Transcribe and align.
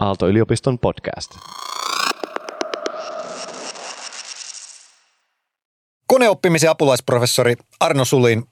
Aalto-yliopiston 0.00 0.78
podcast. 0.78 1.38
Koneoppimisen 6.06 6.70
apulaisprofessori 6.70 7.54
Arno 7.80 8.04
Sulin, 8.04 8.44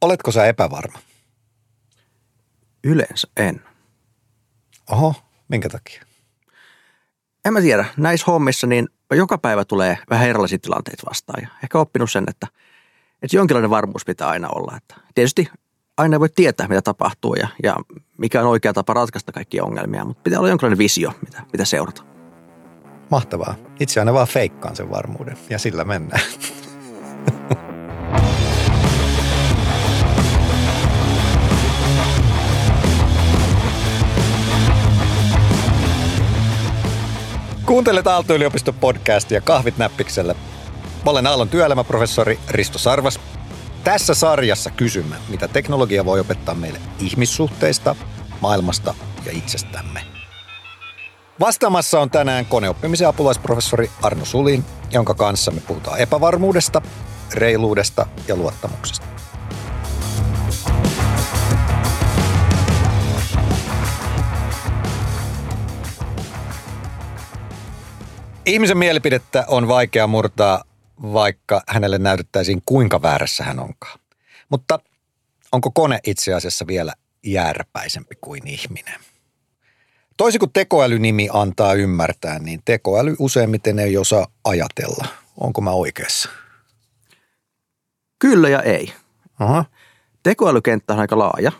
oletko 0.00 0.32
sä 0.32 0.46
epävarma? 0.46 0.98
Yleensä 2.84 3.28
en. 3.36 3.62
Oho, 4.92 5.14
minkä 5.48 5.68
takia? 5.68 6.02
En 7.44 7.52
mä 7.52 7.60
tiedä. 7.60 7.84
Näissä 7.96 8.26
hommissa 8.26 8.66
niin 8.66 8.88
joka 9.10 9.38
päivä 9.38 9.64
tulee 9.64 9.98
vähän 10.10 10.28
erilaisia 10.28 10.58
tilanteita 10.58 11.02
vastaan. 11.08 11.42
Ja 11.42 11.48
ehkä 11.62 11.78
oppinut 11.78 12.10
sen, 12.10 12.24
että, 12.28 12.46
että 13.22 13.36
jonkinlainen 13.36 13.70
varmuus 13.70 14.04
pitää 14.04 14.28
aina 14.28 14.48
olla. 14.48 14.76
Että 14.76 14.94
tietysti 15.14 15.48
aina 15.96 16.20
voi 16.20 16.28
tietää, 16.28 16.68
mitä 16.68 16.82
tapahtuu 16.82 17.34
ja, 17.34 17.48
ja 17.62 17.76
mikä 18.18 18.40
on 18.40 18.46
oikea 18.46 18.72
tapa 18.72 18.94
ratkaista 18.94 19.32
kaikkia 19.32 19.64
ongelmia, 19.64 20.04
mutta 20.04 20.22
pitää 20.22 20.38
olla 20.38 20.48
jonkinlainen 20.48 20.78
visio, 20.78 21.12
mitä, 21.24 21.42
mitä 21.52 21.64
seurata. 21.64 22.02
Mahtavaa. 23.10 23.54
Itse 23.80 24.00
aina 24.00 24.14
vaan 24.14 24.26
feikkaan 24.26 24.76
sen 24.76 24.90
varmuuden 24.90 25.38
ja 25.50 25.58
sillä 25.58 25.84
mennään. 25.84 26.22
Kuuntelet 37.66 38.06
Aalto-yliopiston 38.06 38.74
podcastia 38.74 39.40
Kahvit 39.40 39.78
näppiksellä. 39.78 40.34
Mä 41.04 41.10
olen 41.10 41.26
Aallon 41.26 41.48
työelämäprofessori 41.48 42.38
Risto 42.48 42.78
Sarvas. 42.78 43.20
Tässä 43.84 44.14
sarjassa 44.14 44.70
kysymme, 44.70 45.16
mitä 45.28 45.48
teknologia 45.48 46.04
voi 46.04 46.20
opettaa 46.20 46.54
meille 46.54 46.78
ihmissuhteista, 46.98 47.96
maailmasta 48.40 48.94
ja 49.24 49.32
itsestämme. 49.32 50.00
Vastaamassa 51.40 52.00
on 52.00 52.10
tänään 52.10 52.46
koneoppimisen 52.46 53.08
apulaisprofessori 53.08 53.90
Arno 54.02 54.24
Sulin, 54.24 54.64
jonka 54.90 55.14
kanssa 55.14 55.50
me 55.50 55.60
puhutaan 55.60 55.98
epävarmuudesta, 55.98 56.82
reiluudesta 57.34 58.06
ja 58.28 58.36
luottamuksesta. 58.36 59.06
Ihmisen 68.46 68.78
mielipidettä 68.78 69.44
on 69.48 69.68
vaikea 69.68 70.06
murtaa, 70.06 70.64
vaikka 71.02 71.62
hänelle 71.68 71.98
näytettäisiin 71.98 72.62
kuinka 72.66 73.02
väärässä 73.02 73.44
hän 73.44 73.58
onkaan. 73.58 73.98
Mutta 74.48 74.78
onko 75.52 75.70
kone 75.70 75.98
itse 76.06 76.34
asiassa 76.34 76.66
vielä 76.66 76.92
järpäisempi 77.26 78.14
kuin 78.20 78.46
ihminen? 78.46 79.00
Toisin 80.16 80.38
kuin 80.38 80.52
tekoälynimi 80.52 81.28
antaa 81.32 81.74
ymmärtää, 81.74 82.38
niin 82.38 82.62
tekoäly 82.64 83.16
useimmiten 83.18 83.78
ei 83.78 83.96
osaa 83.96 84.26
ajatella. 84.44 85.06
Onko 85.36 85.60
mä 85.60 85.70
oikeassa? 85.70 86.28
Kyllä 88.18 88.48
ja 88.48 88.62
ei. 88.62 88.92
Aha. 89.38 89.64
Tekoälykenttä 90.22 90.92
on 90.92 91.00
aika 91.00 91.18
laaja. 91.18 91.52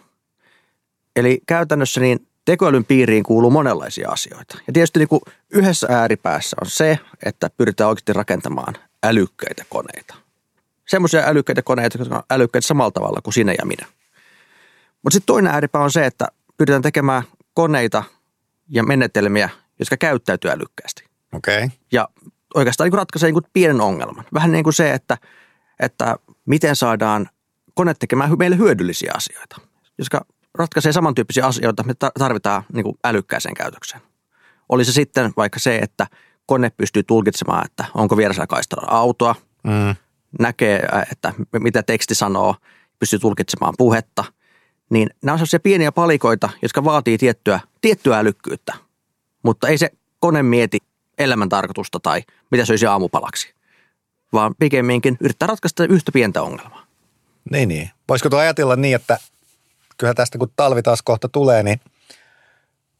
Eli 1.16 1.40
käytännössä 1.46 2.00
niin 2.00 2.28
tekoälyn 2.44 2.84
piiriin 2.84 3.22
kuuluu 3.22 3.50
monenlaisia 3.50 4.10
asioita. 4.10 4.58
Ja 4.66 4.72
tietysti 4.72 4.98
niin 4.98 5.08
kuin 5.08 5.20
yhdessä 5.50 5.86
ääripäässä 5.90 6.56
on 6.60 6.70
se, 6.70 6.98
että 7.24 7.50
pyritään 7.56 7.88
oikeasti 7.88 8.12
rakentamaan 8.12 8.74
älykkäitä 9.04 9.64
koneita. 9.68 10.14
Semmoisia 10.86 11.22
älykkäitä 11.26 11.62
koneita, 11.62 11.98
jotka 11.98 12.16
on 12.16 12.22
älykkäitä 12.30 12.66
samalla 12.66 12.90
tavalla 12.90 13.20
kuin 13.22 13.34
sinä 13.34 13.54
ja 13.58 13.66
minä. 13.66 13.86
Mutta 15.02 15.14
sitten 15.14 15.26
toinen 15.26 15.52
ääripää 15.52 15.82
on 15.82 15.90
se, 15.90 16.06
että 16.06 16.28
pyritään 16.56 16.82
tekemään 16.82 17.22
koneita 17.54 18.02
ja 18.68 18.82
menetelmiä, 18.82 19.48
jotka 19.78 19.96
käyttäytyy 19.96 20.50
älykkäästi. 20.50 21.04
Okei. 21.32 21.64
Okay. 21.64 21.68
Ja 21.92 22.08
oikeastaan 22.54 22.90
niin 22.90 22.98
ratkaisee 22.98 23.32
niin 23.32 23.42
pienen 23.52 23.80
ongelman. 23.80 24.24
Vähän 24.34 24.52
niin 24.52 24.64
kuin 24.64 24.74
se, 24.74 24.92
että, 24.92 25.18
että 25.80 26.16
miten 26.46 26.76
saadaan 26.76 27.28
kone 27.74 27.94
tekemään 27.94 28.38
meille 28.38 28.58
hyödyllisiä 28.58 29.12
asioita, 29.14 29.60
jotka 29.98 30.24
ratkaisee 30.54 30.92
samantyyppisiä 30.92 31.46
asioita, 31.46 31.82
mitä 31.82 32.10
tarvitaan 32.18 32.62
niin 32.72 32.84
kuin 32.84 32.98
älykkääseen 33.04 33.54
käytökseen. 33.54 34.02
Oli 34.68 34.84
se 34.84 34.92
sitten 34.92 35.32
vaikka 35.36 35.58
se, 35.58 35.78
että 35.78 36.06
kone 36.46 36.70
pystyy 36.70 37.02
tulkitsemaan, 37.02 37.64
että 37.66 37.84
onko 37.94 38.16
vieressä 38.16 38.46
kaistalla 38.46 38.88
autoa, 38.90 39.34
Mm. 39.64 39.94
näkee, 40.40 40.88
että 41.12 41.32
mitä 41.58 41.82
teksti 41.82 42.14
sanoo, 42.14 42.56
pystyy 42.98 43.18
tulkitsemaan 43.18 43.74
puhetta. 43.78 44.24
Niin 44.90 45.10
nämä 45.22 45.32
on 45.32 45.38
sellaisia 45.38 45.60
pieniä 45.60 45.92
palikoita, 45.92 46.48
jotka 46.62 46.84
vaatii 46.84 47.18
tiettyä, 47.18 47.60
tiettyä 47.80 48.18
älykkyyttä. 48.18 48.74
Mutta 49.42 49.68
ei 49.68 49.78
se 49.78 49.90
kone 50.20 50.42
mieti 50.42 50.78
elämän 51.18 51.48
tarkoitusta 51.48 52.00
tai 52.00 52.22
mitä 52.50 52.64
söisi 52.64 52.86
aamupalaksi, 52.86 53.54
vaan 54.32 54.54
pikemminkin 54.58 55.16
yrittää 55.20 55.48
ratkaista 55.48 55.84
yhtä 55.84 56.12
pientä 56.12 56.42
ongelmaa. 56.42 56.86
Niin, 57.50 57.68
niin. 57.68 57.90
Voisiko 58.08 58.30
tuo 58.30 58.38
ajatella 58.38 58.76
niin, 58.76 58.94
että 58.96 59.18
kyllä 59.96 60.14
tästä 60.14 60.38
kun 60.38 60.50
talvi 60.56 60.82
taas 60.82 61.02
kohta 61.02 61.28
tulee, 61.28 61.62
niin 61.62 61.80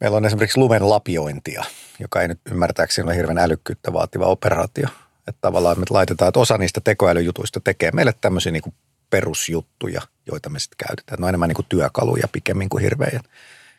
meillä 0.04 0.16
on 0.16 0.24
esimerkiksi 0.24 0.58
lumen 0.58 0.90
lapiointia, 0.90 1.64
joka 2.00 2.22
ei 2.22 2.28
nyt 2.28 2.40
ymmärtääkseni 2.50 3.06
ole 3.06 3.16
hirveän 3.16 3.38
älykkyyttä 3.38 3.92
vaativa 3.92 4.26
operaatio. 4.26 4.88
Että 5.28 5.40
tavallaan 5.40 5.78
me 5.78 5.84
laitetaan, 5.90 6.28
että 6.28 6.40
osa 6.40 6.58
niistä 6.58 6.80
tekoälyjutuista 6.80 7.60
tekee 7.60 7.90
meille 7.90 8.12
tämmöisiä 8.20 8.52
niin 8.52 8.62
kuin 8.62 8.74
perusjuttuja, 9.10 10.02
joita 10.26 10.50
me 10.50 10.58
sitten 10.58 10.86
käytetään. 10.86 11.18
Ne 11.18 11.24
on 11.24 11.28
enemmän 11.28 11.48
niin 11.48 11.56
kuin 11.56 11.66
työkaluja 11.68 12.28
pikemmin 12.32 12.68
kuin 12.68 12.82
hirveän 12.82 13.20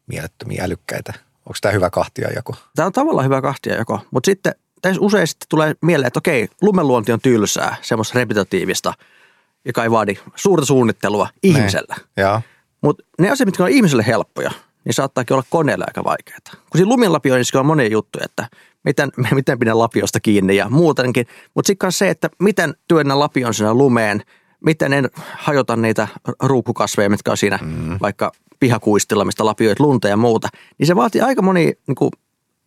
mielettömiä 0.08 0.64
älykkäitä. 0.64 1.14
Onko 1.40 1.58
tämä 1.62 1.72
hyvä 1.72 1.90
kahtiajako? 1.90 2.56
Tämä 2.76 2.86
on 2.86 2.92
tavallaan 2.92 3.26
hyvä 3.26 3.42
kahtiajako, 3.42 4.00
mutta 4.12 4.26
sitten 4.26 4.56
tässä 4.82 5.02
usein 5.02 5.28
sitten 5.28 5.50
tulee 5.50 5.76
mieleen, 5.82 6.08
että 6.08 6.20
okei, 6.20 6.48
lumenluonti 6.62 7.12
on 7.12 7.22
tylsää, 7.22 7.76
semmoista 7.82 8.20
repetitiivista, 8.20 8.94
joka 9.66 9.84
ei 9.84 9.92
vaadi 9.92 10.18
suurta 10.36 10.66
suunnittelua 10.66 11.30
ihmisellä. 11.44 11.96
Joo. 12.18 12.42
Mutta 12.82 13.04
ne 13.20 13.30
asiat, 13.30 13.48
mitkä 13.48 13.64
on 13.64 13.70
ihmiselle 13.70 14.06
helppoja, 14.08 14.52
niin 14.86 14.94
saattaakin 14.94 15.34
olla 15.34 15.46
koneelle 15.50 15.86
aika 15.88 16.04
vaikeita. 16.04 16.52
Kun 16.52 16.78
siinä 16.78 16.90
luminlapioinnissa 16.90 17.60
on 17.60 17.66
monia 17.66 17.88
juttuja, 17.88 18.26
että 18.26 18.48
miten, 18.84 19.12
miten 19.32 19.60
pidän 19.60 19.80
lapiosta 19.80 20.20
kiinni 20.20 20.56
ja 20.56 20.70
muutenkin. 20.70 21.28
Mutta 21.56 21.68
sitten 21.68 21.92
se, 21.92 22.10
että 22.10 22.30
miten 22.40 22.74
työnnän 22.88 23.20
lapion 23.20 23.54
sinne 23.54 23.74
lumeen, 23.74 24.22
miten 24.66 24.94
en 24.94 25.10
hajota 25.38 25.76
niitä 25.76 26.08
ruukkukasveja, 26.44 27.10
mitkä 27.10 27.32
on 27.32 27.38
siinä 27.38 27.60
mm. 27.62 27.98
vaikka 28.02 28.32
pihakuistilla, 28.60 29.26
mistä 29.26 29.46
lapioit 29.46 29.80
lunta 29.80 30.08
ja 30.08 30.18
muuta. 30.18 30.48
Niin 30.78 30.88
se 30.88 30.96
vaatii 30.96 31.22
aika 31.22 31.42
moni 31.42 31.74
niin 31.88 31.96
kuin, 31.96 32.12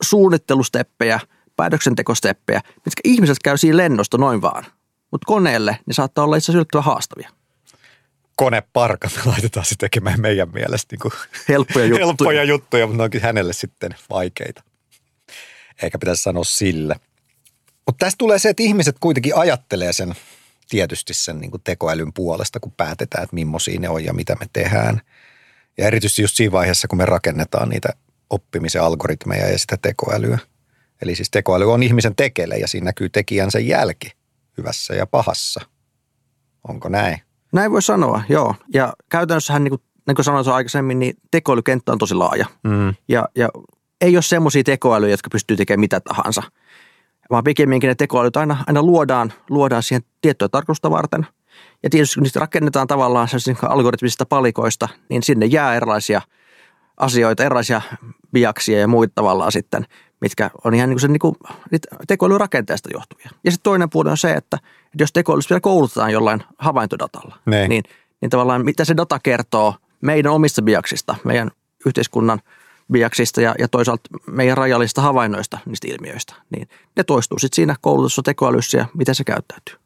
suunnittelusteppejä, 0.02 1.20
päätöksentekosteppejä, 1.56 2.60
mitkä 2.84 3.00
ihmiset 3.04 3.36
käy 3.44 3.56
siinä 3.56 3.76
lennosta 3.76 4.18
noin 4.18 4.42
vaan. 4.42 4.64
Mutta 5.10 5.26
koneelle 5.26 5.78
ne 5.86 5.92
saattaa 5.92 6.24
olla 6.24 6.36
itse 6.36 6.52
asiassa 6.52 6.80
haastavia. 6.80 7.30
Koneparka 8.38 9.08
me 9.16 9.22
laitetaan 9.30 9.66
se 9.66 9.74
tekemään 9.78 10.20
meidän 10.20 10.48
mielestä 10.52 10.94
niin 10.94 11.00
kuin 11.00 11.12
Helppoja 11.48 11.86
juttuja. 11.86 12.06
helppoja 12.06 12.44
juttuja, 12.44 12.86
mutta 12.86 12.96
ne 12.96 13.04
onkin 13.04 13.22
hänelle 13.22 13.52
sitten 13.52 13.94
vaikeita. 14.10 14.62
Eikä 15.82 15.98
pitäisi 15.98 16.22
sanoa 16.22 16.44
sille. 16.44 16.96
Mutta 17.86 18.04
tästä 18.04 18.18
tulee 18.18 18.38
se, 18.38 18.48
että 18.48 18.62
ihmiset 18.62 18.96
kuitenkin 19.00 19.36
ajattelee 19.36 19.92
sen 19.92 20.14
tietysti 20.68 21.14
sen 21.14 21.38
niin 21.38 21.50
kuin 21.50 21.62
tekoälyn 21.64 22.12
puolesta, 22.12 22.60
kun 22.60 22.72
päätetään, 22.72 23.24
että 23.24 23.34
millaisia 23.34 23.80
ne 23.80 23.88
on 23.88 24.04
ja 24.04 24.12
mitä 24.12 24.36
me 24.40 24.46
tehdään. 24.52 25.00
Ja 25.78 25.86
erityisesti 25.86 26.22
just 26.22 26.36
siinä 26.36 26.52
vaiheessa, 26.52 26.88
kun 26.88 26.98
me 26.98 27.06
rakennetaan 27.06 27.68
niitä 27.68 27.88
oppimisen 28.30 28.82
algoritmeja 28.82 29.48
ja 29.48 29.58
sitä 29.58 29.76
tekoälyä. 29.76 30.38
Eli 31.02 31.14
siis 31.14 31.30
tekoäly 31.30 31.72
on 31.72 31.82
ihmisen 31.82 32.16
tekele 32.16 32.56
ja 32.56 32.68
siinä 32.68 32.84
näkyy 32.84 33.08
tekijänsä 33.08 33.58
jälki 33.58 34.10
hyvässä 34.58 34.94
ja 34.94 35.06
pahassa. 35.06 35.60
Onko 36.68 36.88
näin? 36.88 37.27
Näin 37.52 37.72
voi 37.72 37.82
sanoa, 37.82 38.22
joo. 38.28 38.54
Ja 38.74 38.92
käytännössähän, 39.08 39.64
niin 39.64 39.70
kuin, 39.70 39.82
niin 40.06 40.14
kuin 40.14 40.24
sanoin 40.24 40.48
aikaisemmin, 40.48 40.98
niin 40.98 41.14
tekoälykenttä 41.30 41.92
on 41.92 41.98
tosi 41.98 42.14
laaja. 42.14 42.46
Mm. 42.62 42.94
Ja, 43.08 43.28
ja 43.34 43.48
ei 44.00 44.16
ole 44.16 44.22
semmoisia 44.22 44.64
tekoälyjä, 44.64 45.12
jotka 45.12 45.30
pystyy 45.32 45.56
tekemään 45.56 45.80
mitä 45.80 46.00
tahansa, 46.00 46.42
vaan 47.30 47.44
pikemminkin 47.44 47.88
ne 47.88 47.94
tekoälyt 47.94 48.36
aina, 48.36 48.64
aina 48.66 48.82
luodaan, 48.82 49.32
luodaan 49.50 49.82
siihen 49.82 50.02
tiettyä 50.20 50.48
tarkoitusta 50.48 50.90
varten. 50.90 51.26
Ja 51.82 51.90
tietysti 51.90 52.14
kun 52.14 52.22
niistä 52.22 52.40
rakennetaan 52.40 52.86
tavallaan 52.86 53.28
sellaisista 53.28 53.66
algoritmisista 53.66 54.26
palikoista, 54.26 54.88
niin 55.08 55.22
sinne 55.22 55.46
jää 55.46 55.74
erilaisia 55.74 56.22
asioita, 56.96 57.44
erilaisia 57.44 57.80
biaksia 58.32 58.78
ja 58.78 58.88
muita 58.88 59.12
tavallaan 59.14 59.52
sitten, 59.52 59.86
mitkä 60.20 60.50
on 60.64 60.74
ihan 60.74 60.88
niin 60.88 60.94
kuin 60.94 61.00
se 61.00 61.08
niin 61.08 61.18
kuin, 61.18 61.36
niitä 61.70 61.88
tekoälyn 62.08 62.40
rakenteesta 62.40 62.88
johtuvia. 62.92 63.30
Ja 63.44 63.50
sitten 63.50 63.62
toinen 63.62 63.90
puoli 63.90 64.10
on 64.10 64.16
se, 64.16 64.32
että, 64.32 64.58
että 64.92 65.02
jos 65.02 65.12
tekoälystä 65.12 65.50
vielä 65.50 65.60
koulutetaan 65.60 66.12
jollain 66.12 66.42
havaintodatalla, 66.58 67.38
Niin. 67.46 67.68
niin, 67.68 67.84
niin 68.20 68.30
tavallaan 68.30 68.64
mitä 68.64 68.84
se 68.84 68.96
data 68.96 69.18
kertoo 69.18 69.74
meidän 70.00 70.32
omista 70.32 70.62
biaksista, 70.62 71.14
meidän 71.24 71.50
yhteiskunnan 71.86 72.40
biaksista 72.92 73.40
ja, 73.40 73.54
ja 73.58 73.68
toisaalta 73.68 74.10
meidän 74.26 74.56
rajallisista 74.56 75.00
havainnoista 75.02 75.58
niistä 75.66 75.88
ilmiöistä, 75.88 76.34
niin 76.56 76.68
ne 76.96 77.04
toistuu 77.04 77.38
sitten 77.38 77.56
siinä 77.56 77.76
koulutussa 77.80 78.22
tekoälyssä 78.22 78.78
ja 78.78 78.86
miten 78.94 79.14
se 79.14 79.24
käyttäytyy. 79.24 79.76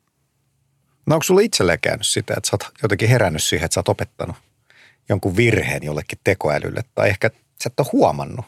No 1.07 1.15
onko 1.15 1.23
sulla 1.23 1.41
itselleen 1.41 1.81
käynyt 1.81 2.07
sitä, 2.07 2.35
että 2.37 2.51
sä 2.51 2.55
oot 2.55 2.73
jotenkin 2.83 3.09
herännyt 3.09 3.43
siihen, 3.43 3.65
että 3.65 3.75
sä 3.75 3.81
oot 3.81 3.89
opettanut 3.89 4.37
jonkun 5.09 5.37
virheen 5.37 5.83
jollekin 5.83 6.19
tekoälylle, 6.25 6.85
tai 6.95 7.09
ehkä 7.09 7.31
sä 7.63 7.67
et 7.67 7.81
ole 7.81 7.89
huomannut, 7.93 8.45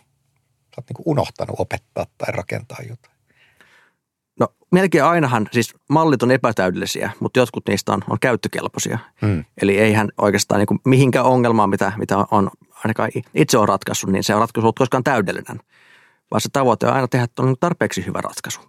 oot 0.76 0.88
niin 0.88 1.04
unohtanut 1.04 1.56
opettaa 1.58 2.06
tai 2.18 2.32
rakentaa 2.32 2.78
jotain? 2.88 3.13
No 4.40 4.48
melkein 4.72 5.04
ainahan, 5.04 5.48
siis 5.52 5.74
mallit 5.88 6.22
on 6.22 6.30
epätäydellisiä, 6.30 7.10
mutta 7.20 7.38
jotkut 7.40 7.68
niistä 7.68 7.92
on, 7.92 8.00
on 8.10 8.18
käyttökelpoisia. 8.20 8.98
Hmm. 9.20 9.44
Eli 9.62 9.78
eihän 9.78 10.08
oikeastaan 10.18 10.58
niin 10.58 10.66
kuin 10.66 10.80
mihinkään 10.84 11.24
ongelmaan, 11.24 11.70
mitä, 11.70 11.92
mitä 11.98 12.18
on 12.30 12.50
ainakaan 12.84 13.10
itse 13.34 13.58
on 13.58 13.68
ratkaissut, 13.68 14.10
niin 14.10 14.24
se 14.24 14.34
on 14.34 14.40
ratkaisu 14.40 14.66
ollut 14.66 14.78
koskaan 14.78 15.04
täydellinen. 15.04 15.60
Vaan 16.30 16.40
se 16.40 16.48
tavoite 16.52 16.86
on 16.86 16.92
aina 16.92 17.08
tehdä 17.08 17.26
tarpeeksi 17.60 18.06
hyvä 18.06 18.20
ratkaisu. 18.20 18.60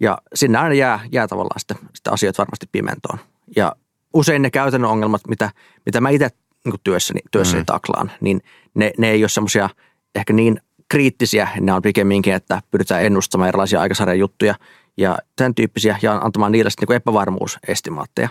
Ja 0.00 0.18
sinne 0.34 0.58
aina 0.58 0.74
jää, 0.74 1.00
jää 1.12 1.28
tavallaan 1.28 1.60
sitten, 1.60 1.76
sitten 1.94 2.12
asiat 2.12 2.38
varmasti 2.38 2.66
pimentoon. 2.72 3.18
Ja 3.56 3.76
usein 4.14 4.42
ne 4.42 4.50
käytännön 4.50 4.90
ongelmat, 4.90 5.20
mitä, 5.28 5.50
mitä 5.86 6.00
mä 6.00 6.10
itse 6.10 6.28
niin 6.64 6.74
työssäni, 6.84 7.20
työssäni 7.30 7.62
mm. 7.62 7.66
taklaan, 7.66 8.12
niin 8.20 8.40
ne, 8.74 8.92
ne 8.98 9.10
ei 9.10 9.22
ole 9.22 9.28
semmoisia 9.28 9.68
ehkä 10.14 10.32
niin 10.32 10.60
kriittisiä. 10.88 11.48
Ne 11.60 11.72
on 11.72 11.82
pikemminkin, 11.82 12.34
että 12.34 12.62
pyritään 12.70 13.04
ennustamaan 13.04 13.48
erilaisia 13.48 13.80
aikasarjan 13.80 14.18
juttuja 14.18 14.54
ja 14.96 15.18
tämän 15.36 15.54
tyyppisiä 15.54 15.98
ja 16.02 16.12
antamaan 16.12 16.52
niille 16.52 16.70
sitten 16.70 16.86
niin 16.88 16.96
epävarmuusestimaatteja, 16.96 18.28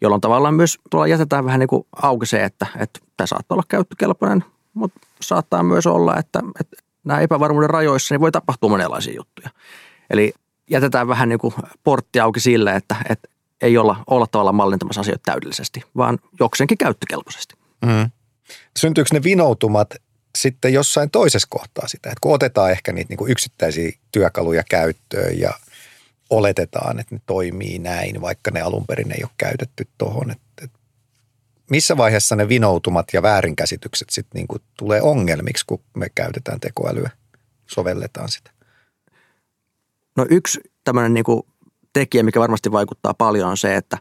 jolloin 0.00 0.20
tavallaan 0.20 0.54
myös 0.54 0.78
tuolla 0.90 1.06
jätetään 1.06 1.44
vähän 1.44 1.60
niin 1.60 1.68
kuin 1.68 1.86
auki 2.02 2.26
se, 2.26 2.44
että, 2.44 2.66
että 2.78 3.00
tämä 3.16 3.26
saattaa 3.26 3.54
olla 3.54 3.64
käyttökelpoinen, 3.68 4.44
mutta 4.74 5.00
saattaa 5.20 5.62
myös 5.62 5.86
olla, 5.86 6.16
että, 6.16 6.42
että 6.60 6.76
nämä 7.04 7.20
epävarmuuden 7.20 7.70
rajoissa 7.70 8.14
niin 8.14 8.20
voi 8.20 8.32
tapahtua 8.32 8.70
monenlaisia 8.70 9.14
juttuja. 9.16 9.50
Eli 10.10 10.32
jätetään 10.70 11.08
vähän 11.08 11.28
niin 11.28 11.38
kuin 11.38 11.54
portti 11.84 12.20
auki 12.20 12.40
sille, 12.40 12.76
että, 12.76 12.96
että 13.08 13.28
ei 13.60 13.78
olla, 13.78 14.04
olla 14.06 14.26
tavallaan 14.26 14.54
mallintamassa 14.54 15.00
asioita 15.00 15.32
täydellisesti, 15.32 15.82
vaan 15.96 16.18
jokseenkin 16.40 16.78
käyttökelpoisesti. 16.78 17.54
Mm. 17.84 18.10
Syntyykö 18.78 19.10
ne 19.12 19.22
vinoutumat 19.22 19.94
sitten 20.38 20.72
jossain 20.72 21.10
toisessa 21.10 21.48
kohtaa 21.50 21.88
sitä, 21.88 22.08
että 22.08 22.18
kun 22.20 22.34
otetaan 22.34 22.70
ehkä 22.70 22.92
niitä 22.92 23.08
niin 23.08 23.18
kuin 23.18 23.32
yksittäisiä 23.32 23.92
työkaluja 24.12 24.62
käyttöön 24.70 25.38
ja 25.38 25.50
oletetaan, 26.32 27.00
että 27.00 27.14
ne 27.14 27.20
toimii 27.26 27.78
näin, 27.78 28.20
vaikka 28.20 28.50
ne 28.50 28.60
alun 28.60 28.86
perin 28.86 29.12
ei 29.12 29.22
ole 29.22 29.30
käytetty 29.38 29.88
tuohon, 29.98 30.34
missä 31.70 31.96
vaiheessa 31.96 32.36
ne 32.36 32.48
vinoutumat 32.48 33.06
ja 33.12 33.22
väärinkäsitykset 33.22 34.10
sitten 34.10 34.38
niin 34.38 34.48
kuin 34.48 34.62
tulee 34.78 35.02
ongelmiksi, 35.02 35.66
kun 35.66 35.80
me 35.96 36.08
käytetään 36.14 36.60
tekoälyä, 36.60 37.10
sovelletaan 37.66 38.28
sitä? 38.28 38.50
No 40.16 40.26
yksi 40.30 40.60
tämmöinen 40.84 41.14
niin 41.14 41.24
kuin 41.24 41.42
tekijä, 41.92 42.22
mikä 42.22 42.40
varmasti 42.40 42.72
vaikuttaa 42.72 43.14
paljon, 43.14 43.50
on 43.50 43.56
se, 43.56 43.76
että, 43.76 43.98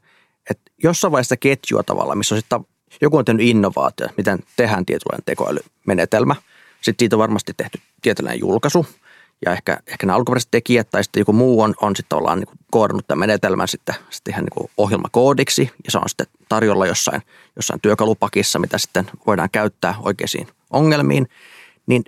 että 0.49 0.71
jossain 0.83 1.11
vaiheessa 1.11 1.37
ketjua 1.37 1.83
tavalla, 1.83 2.15
missä 2.15 2.35
on 2.35 2.41
sitten 2.41 2.59
joku 3.01 3.17
on 3.17 3.25
tehnyt 3.25 3.47
innovaatio, 3.47 4.07
miten 4.17 4.39
tehdään 4.57 4.85
tietynlainen 4.85 5.25
tekoälymenetelmä. 5.25 6.35
Sitten 6.81 7.03
siitä 7.03 7.15
on 7.15 7.19
varmasti 7.19 7.53
tehty 7.57 7.79
tietynlainen 8.01 8.39
julkaisu 8.39 8.85
ja 9.45 9.51
ehkä, 9.51 9.77
ehkä 9.87 10.05
nämä 10.05 10.17
alkuperäiset 10.17 10.51
tekijät 10.51 10.89
tai 10.89 11.03
sitten 11.03 11.21
joku 11.21 11.33
muu 11.33 11.61
on, 11.61 11.73
on 11.81 11.95
sitten 11.95 12.17
ollaan 12.17 12.39
niin 12.39 12.59
koodannut 12.71 13.07
tämän 13.07 13.19
menetelmän 13.19 13.67
sitten, 13.67 13.95
sitten 14.09 14.33
ihan 14.33 14.45
niin 14.45 14.69
ohjelmakoodiksi 14.77 15.71
ja 15.83 15.91
se 15.91 15.97
on 15.97 16.09
sitten 16.09 16.27
tarjolla 16.49 16.87
jossain, 16.87 17.21
jossain 17.55 17.81
työkalupakissa, 17.81 18.59
mitä 18.59 18.77
sitten 18.77 19.09
voidaan 19.27 19.49
käyttää 19.51 19.95
oikeisiin 19.99 20.47
ongelmiin. 20.69 21.27
Niin 21.87 22.03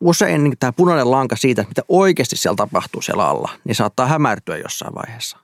usein 0.00 0.44
niin 0.44 0.58
tämä 0.58 0.72
punainen 0.72 1.10
lanka 1.10 1.36
siitä, 1.36 1.64
mitä 1.68 1.82
oikeasti 1.88 2.36
siellä 2.36 2.56
tapahtuu 2.56 3.02
siellä 3.02 3.28
alla, 3.28 3.48
niin 3.64 3.74
saattaa 3.74 4.06
hämärtyä 4.06 4.56
jossain 4.56 4.94
vaiheessa. 4.94 5.38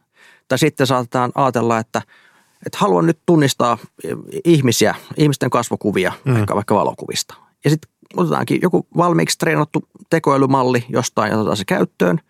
Tai 0.49 0.59
sitten 0.59 0.87
saatetaan 0.87 1.33
ajatella, 1.35 1.79
että, 1.79 2.03
että 2.67 2.79
haluan 2.79 3.07
nyt 3.07 3.19
tunnistaa 3.27 3.79
ihmisiä, 4.45 4.95
ihmisten 5.17 5.51
kasvokuvia, 5.51 6.13
mm. 6.25 6.35
vaikka, 6.35 6.55
vaikka 6.55 6.75
valokuvista. 6.75 7.35
Ja 7.65 7.71
sitten 7.71 7.91
otetaankin 8.17 8.59
joku 8.63 8.87
valmiiksi 8.97 9.39
treenattu 9.39 9.89
tekoälymalli 10.11 10.85
jostain 10.89 11.31
ja 11.31 11.39
otetaan 11.39 11.57
se 11.57 11.65
käyttöön, 11.65 12.21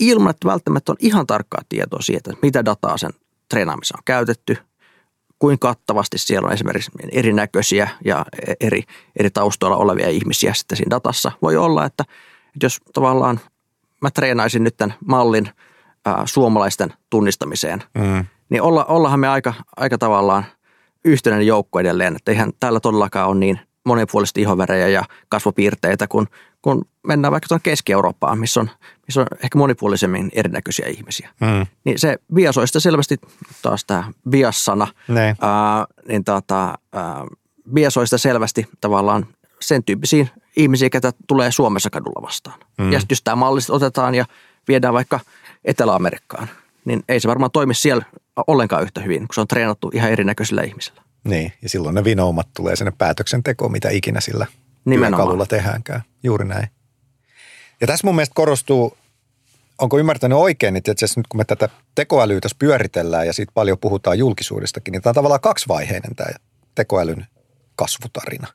ilman 0.00 0.30
että 0.30 0.48
välttämättä 0.48 0.92
on 0.92 0.96
ihan 1.00 1.26
tarkkaa 1.26 1.62
tietoa 1.68 2.02
siitä, 2.02 2.30
että 2.30 2.46
mitä 2.46 2.64
dataa 2.64 2.98
sen 2.98 3.10
treenaamiseen 3.48 3.98
on 3.98 4.04
käytetty, 4.04 4.56
kuinka 5.38 5.68
kattavasti 5.68 6.18
siellä 6.18 6.46
on 6.46 6.52
esimerkiksi 6.52 6.90
erinäköisiä 7.12 7.88
ja 8.04 8.26
eri, 8.60 8.82
eri 9.16 9.30
taustoilla 9.30 9.76
olevia 9.76 10.08
ihmisiä 10.08 10.54
sitten 10.54 10.76
siinä 10.76 10.90
datassa. 10.90 11.32
Voi 11.42 11.56
olla, 11.56 11.84
että, 11.84 12.04
että 12.54 12.66
jos 12.66 12.80
tavallaan 12.94 13.40
mä 14.00 14.10
treenaisin 14.10 14.64
nyt 14.64 14.76
tämän 14.76 14.94
mallin 15.06 15.50
ää, 16.04 16.22
suomalaisten 16.26 16.92
tunnistamiseen, 17.10 17.82
mm. 17.94 18.24
niin 18.48 18.62
olla, 18.62 18.84
ollahan 18.84 19.20
me 19.20 19.28
aika, 19.28 19.54
aika 19.76 19.98
tavallaan 19.98 20.44
yhtenäinen 21.04 21.46
joukko 21.46 21.80
edelleen, 21.80 22.16
että 22.16 22.30
eihän 22.30 22.52
täällä 22.60 22.80
todellakaan 22.80 23.28
ole 23.28 23.36
niin 23.36 23.60
monipuolisesti 23.84 24.40
ihonvärejä 24.40 24.88
ja 24.88 25.04
kasvopiirteitä, 25.28 26.06
kun, 26.06 26.26
kun 26.62 26.84
mennään 27.06 27.32
vaikka 27.32 27.48
tuonne 27.48 27.62
Keski-Eurooppaan, 27.62 28.38
missä 28.38 28.60
on, 28.60 28.70
missä 29.06 29.20
on 29.20 29.26
ehkä 29.42 29.58
monipuolisemmin 29.58 30.30
erinäköisiä 30.32 30.88
ihmisiä. 30.88 31.30
Mm. 31.40 31.66
Niin 31.84 31.98
se 31.98 32.18
biasoista 32.34 32.80
selvästi, 32.80 33.16
taas 33.62 33.84
tämä 33.84 34.04
biassana, 34.30 34.86
ää, 35.40 35.86
niin 36.08 36.24
tota, 36.24 36.78
ää, 36.92 37.24
biasoista 37.72 38.18
selvästi 38.18 38.66
tavallaan 38.80 39.26
sen 39.60 39.84
tyyppisiä 39.84 40.26
ihmisiä, 40.56 40.90
ketä 40.90 41.12
tulee 41.28 41.52
Suomessa 41.52 41.90
kadulla 41.90 42.22
vastaan. 42.22 42.60
Mm. 42.78 42.92
Ja 42.92 43.00
jos 43.10 43.22
tämä 43.22 43.36
malli 43.36 43.60
otetaan 43.70 44.14
ja 44.14 44.24
viedään 44.68 44.94
vaikka 44.94 45.20
Etelä-Amerikkaan, 45.64 46.48
niin 46.84 47.02
ei 47.08 47.20
se 47.20 47.28
varmaan 47.28 47.50
toimi 47.50 47.74
siellä 47.74 48.04
ollenkaan 48.46 48.82
yhtä 48.82 49.00
hyvin, 49.00 49.20
kun 49.20 49.34
se 49.34 49.40
on 49.40 49.48
treenattu 49.48 49.90
ihan 49.94 50.10
erinäköisillä 50.10 50.62
ihmisillä. 50.62 51.03
Niin, 51.24 51.52
ja 51.62 51.68
silloin 51.68 51.94
ne 51.94 52.04
vinoumat 52.04 52.48
tulee 52.56 52.76
sinne 52.76 52.92
päätöksentekoon, 52.98 53.72
mitä 53.72 53.90
ikinä 53.90 54.20
sillä 54.20 54.46
työkalulla 54.84 55.46
tehdäänkään. 55.46 56.02
Juuri 56.22 56.44
näin. 56.44 56.68
Ja 57.80 57.86
tässä 57.86 58.06
mun 58.06 58.14
mielestä 58.14 58.34
korostuu, 58.34 58.96
onko 59.78 59.98
ymmärtänyt 59.98 60.38
oikein, 60.38 60.76
että 60.76 60.92
itse 60.92 61.06
nyt 61.16 61.26
kun 61.26 61.40
me 61.40 61.44
tätä 61.44 61.68
tekoälyä 61.94 62.40
tässä 62.40 62.56
pyöritellään 62.58 63.26
ja 63.26 63.32
siitä 63.32 63.52
paljon 63.54 63.78
puhutaan 63.78 64.18
julkisuudestakin, 64.18 64.92
niin 64.92 65.02
tämä 65.02 65.10
on 65.10 65.14
tavallaan 65.14 65.40
kaksivaiheinen 65.40 66.16
tämä 66.16 66.30
tekoälyn 66.74 67.26
kasvutarina. 67.76 68.46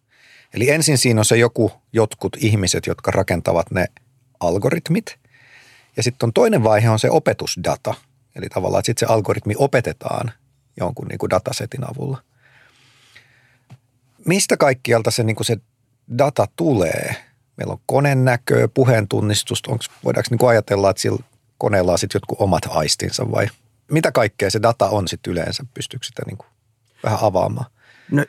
Eli 0.54 0.70
ensin 0.70 0.98
siinä 0.98 1.22
on 1.22 1.26
se 1.26 1.38
joku, 1.38 1.72
jotkut 1.94 2.38
ihmiset, 2.40 2.86
jotka 2.88 3.12
rakentavat 3.12 3.72
ne 3.72 3.86
algoritmit. 4.40 5.18
Ja 5.98 6.04
sitten 6.04 6.28
on 6.28 6.34
toinen 6.34 6.64
vaihe 6.64 6.90
on 6.90 7.00
se 7.00 7.10
opetusdata. 7.10 7.94
Eli 8.36 8.50
tavallaan, 8.50 8.80
että 8.80 8.86
sitten 8.86 9.08
se 9.08 9.14
algoritmi 9.14 9.54
opetetaan 9.58 10.32
jonkun 10.78 11.08
niin 11.08 11.18
kuin 11.18 11.30
datasetin 11.30 11.84
avulla. 11.84 12.22
Mistä 14.30 14.58
kaikkialta 14.58 15.12
se, 15.12 15.24
niin 15.24 15.36
kuin 15.36 15.46
se 15.46 15.58
data 16.18 16.48
tulee? 16.56 17.16
Meillä 17.58 17.74
on 17.74 17.80
koneen 17.86 18.26
näköä, 18.26 18.68
puheen 18.68 19.08
tunnistusta. 19.08 19.72
Onko, 19.72 19.84
voidaanko 20.04 20.28
niin 20.32 20.50
ajatella, 20.50 20.90
että 20.90 21.02
sillä 21.02 21.24
koneella 21.58 21.92
on 21.92 21.98
sitten 21.98 22.16
jotkut 22.16 22.42
omat 22.42 22.64
aistinsa 22.70 23.32
vai 23.32 23.48
mitä 23.92 24.12
kaikkea 24.12 24.50
se 24.50 24.62
data 24.62 24.90
on 24.90 25.08
sitten 25.08 25.32
yleensä? 25.32 25.66
Pystyykö 25.74 26.06
sitä 26.06 26.22
niin 26.26 26.38
kuin 26.38 26.48
vähän 27.04 27.20
avaamaan? 27.22 27.66
No, 28.12 28.26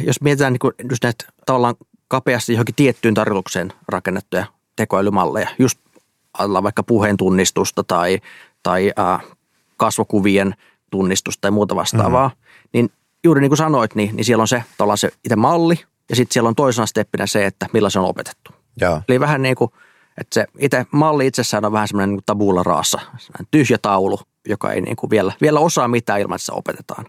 jos 0.00 0.20
mietitään 0.20 0.52
niin 0.52 0.58
kuin 0.58 0.72
just 0.90 1.02
näitä 1.02 1.24
tavallaan 1.46 1.74
kapeasti 2.08 2.52
johonkin 2.52 2.74
tiettyyn 2.74 3.14
tarkoitukseen 3.14 3.72
rakennettuja 3.88 4.46
tekoälymalleja, 4.76 5.48
just 5.58 5.78
vaikka 6.62 6.82
puheen 6.82 7.16
tunnistusta 7.16 7.84
tai, 7.84 8.20
tai 8.62 8.92
äh, 8.98 9.20
kasvokuvien 9.76 10.54
tunnistusta 10.90 11.40
tai 11.40 11.50
muuta 11.50 11.76
vastaavaa, 11.76 12.28
mm. 12.28 12.34
niin 12.72 12.90
juuri 13.24 13.40
niin 13.40 13.50
kuin 13.50 13.58
sanoit, 13.58 13.94
niin, 13.94 14.16
niin 14.16 14.24
siellä 14.24 14.42
on 14.42 14.48
se, 14.48 14.64
se 14.94 15.10
itse 15.24 15.36
malli 15.36 15.84
ja 16.10 16.16
sitten 16.16 16.32
siellä 16.34 16.48
on 16.48 16.54
toisena 16.54 16.86
steppinä 16.86 17.26
se, 17.26 17.46
että 17.46 17.66
millä 17.72 17.90
se 17.90 17.98
on 17.98 18.04
opetettu. 18.04 18.52
Ja. 18.80 19.02
Eli 19.08 19.20
vähän 19.20 19.42
niin 19.42 19.56
kuin, 19.56 19.70
että 20.20 20.34
se 20.34 20.46
itse 20.58 20.86
malli 20.90 21.26
itsessään 21.26 21.64
on 21.64 21.72
vähän 21.72 21.88
semmoinen 21.88 22.10
niin 22.10 22.22
tabulla 22.26 22.62
raassa, 22.62 23.00
tyhjä 23.50 23.78
taulu, 23.82 24.18
joka 24.48 24.72
ei 24.72 24.80
niin 24.80 24.96
kuin 24.96 25.10
vielä, 25.10 25.32
vielä 25.40 25.60
osaa 25.60 25.88
mitään 25.88 26.20
ilman, 26.20 26.36
että 26.36 26.46
se 26.46 26.52
opetetaan. 26.52 27.06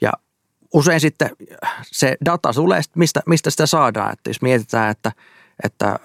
Ja 0.00 0.12
usein 0.74 1.00
sitten 1.00 1.30
se 1.84 2.16
data 2.24 2.52
tulee, 2.52 2.80
mistä, 2.96 3.20
mistä 3.26 3.50
sitä 3.50 3.66
saadaan. 3.66 4.12
Että 4.12 4.30
jos 4.30 4.42
mietitään, 4.42 4.90
että, 4.90 5.12
että, 5.64 5.98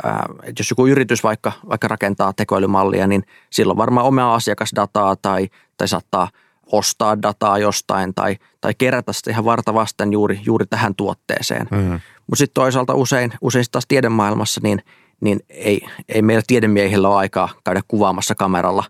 että 0.44 0.62
jos 0.62 0.70
joku 0.70 0.88
yritys 0.88 1.24
vaikka, 1.24 1.52
vaikka 1.70 1.88
rakentaa 1.88 2.34
tekoälymallia, 2.34 3.08
niin 3.08 3.24
silloin 3.50 3.78
varmaan 3.78 4.06
omaa 4.06 4.36
asiakasdataa 4.36 5.16
tai, 5.16 5.50
tai 5.78 5.88
saattaa– 5.88 6.30
ostaa 6.72 7.22
dataa 7.22 7.58
jostain 7.58 8.14
tai, 8.14 8.38
tai 8.62 8.74
kerätä 8.78 9.14
sitä 9.14 9.32
ihan 9.32 9.46
varta 9.46 9.74
vasten 9.74 10.14
juuri, 10.14 10.40
juuri 10.46 10.66
tähän 10.66 10.96
tuotteeseen. 10.96 11.68
Mm. 11.72 12.00
Mutta 12.28 12.36
sitten 12.36 12.54
toisaalta 12.54 12.94
usein, 12.94 13.34
usein 13.42 13.66
taas 13.72 13.86
tiedemaailmassa 13.88 14.62
niin, 14.64 14.84
niin 15.22 15.40
ei, 15.50 15.82
ei 16.10 16.22
meillä 16.22 16.44
tiedemiehillä 16.48 17.10
ole 17.10 17.18
aikaa 17.18 17.50
käydä 17.64 17.82
kuvaamassa 17.88 18.36
kameralla 18.36 18.84